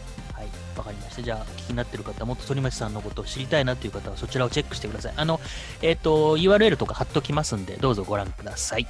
[0.78, 1.22] わかりました。
[1.22, 5.14] じゃあ、気になってる方、もっと反町さんのことを知りたいなという方は、そちらをチェックしてください。
[5.16, 5.40] あの、
[5.82, 8.88] えっ、ー、と、URL とか貼っときますんで、どうぞご覧ください。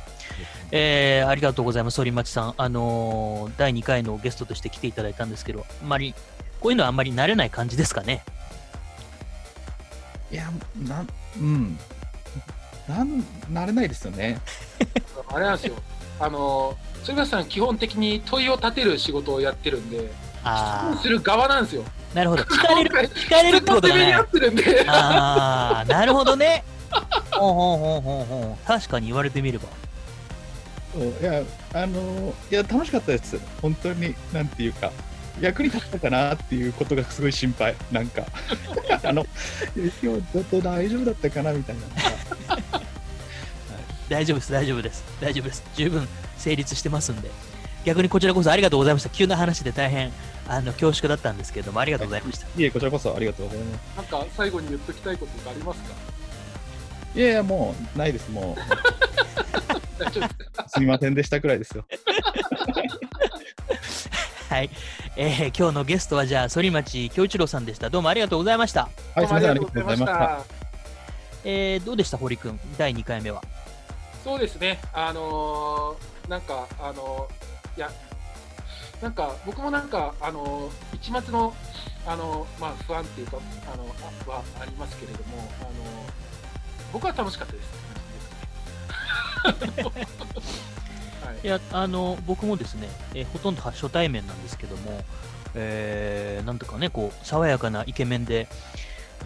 [0.72, 2.54] えー、ありがとうございます、反町さん。
[2.58, 6.14] あのー、第2回のゲストとして来ていただいたんですけど、あんまり、
[6.60, 8.24] こういうのはあんまり慣れない感じですかね。
[10.32, 10.52] いや、
[10.88, 11.06] な、
[11.38, 11.78] うん。
[12.88, 14.40] なん、慣れないですよね。
[15.28, 15.76] あれなんですよ。
[16.20, 20.12] あのー、反町さん、基本的に問いを立てる仕事をやってるんで、
[20.46, 21.84] 質問する側なんですよ。
[22.14, 22.44] なるほど。
[22.44, 24.16] 聞かれる、聞かれるってことがね。
[24.88, 26.64] ああ、なるほどね。
[27.32, 28.68] ほうほうほうほうほう。
[28.68, 29.66] 確かに言われてみれば。
[31.22, 31.42] いや、
[31.74, 33.38] あのいや、楽しかったです。
[33.62, 34.92] 本当に、なんていうか。
[35.42, 38.24] 役に立ったかなっていうことがすごい心配、なんか、
[39.04, 39.26] あの
[39.76, 41.82] 今日ちょっと大丈夫だったかなみたいな、
[42.56, 42.64] はい、
[44.08, 47.30] 大丈夫です、大丈夫です、大丈夫です、十分成立してますんで、
[47.84, 49.10] 逆にこちらこそありがとうございました。
[49.10, 50.12] 急な話で大変
[50.48, 52.46] あの恐縮だったんですけれども、ありがとうございました。
[52.56, 53.82] いえ、こちらこそありがとうございます。
[53.98, 55.90] なんか最後に言っときたいことがありますか？
[57.16, 58.62] いやいや、もうないです、もう。
[60.70, 61.86] すみませんでしたくらいですよ。
[64.50, 64.70] はい、
[65.16, 67.90] えー、今日のゲストはじゃあ反町京一郎さんでした。
[67.90, 68.90] どうもありがとうございました。
[69.16, 70.44] はい、すみません、ありがとうございました。
[71.44, 73.42] えー、どうでした、堀君、第2回目は。
[74.24, 77.92] そうですね、あのー、なんか、あのーいや、
[79.06, 81.54] なんか僕もなんか、あの一末の
[82.08, 83.38] あの、まあ、不安っていうか
[83.72, 83.86] あの
[84.28, 85.70] あはありますけれども、あの
[86.92, 87.70] 僕は楽しかったです。
[91.24, 95.04] はい、いやあの僕もですね、えー、ほとんど初対面なんですけども、
[95.54, 98.48] えー、なんとかね、こう爽やかなイケメンで、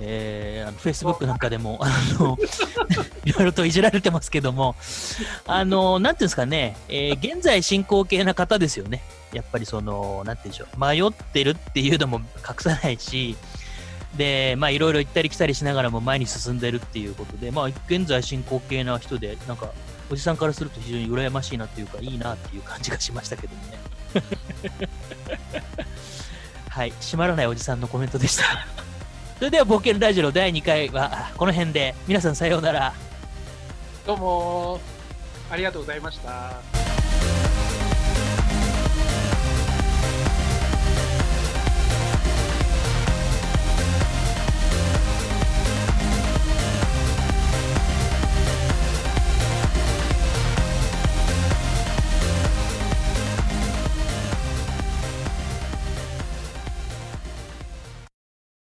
[0.02, 2.38] えー、あの Facebook なんかでも、あの、
[3.24, 4.76] いろいろといじられてますけども、
[5.48, 9.02] あの、なんていうんですかね、えー、現在進行形な方ですよね。
[9.34, 13.36] やっぱりその、なんていうんでしょう、迷ってるっていうのも隠さないし、
[14.18, 19.72] で、まあいろいろ行ったり来たりしながらも前に進んでるっていうことで、まあ現在進行形な人で、なんか、
[20.12, 23.80] おじさんからすると非常に羨ましいなっていうか、いいなっていう感じがしましたけどもね。
[26.70, 28.44] はい、閉まらないおじさんのコメントでした。
[29.38, 32.94] それでは冒険ラジオ第2回はこの辺で皆さんさようなら
[34.06, 34.82] どうも
[35.50, 36.99] ありがとうございました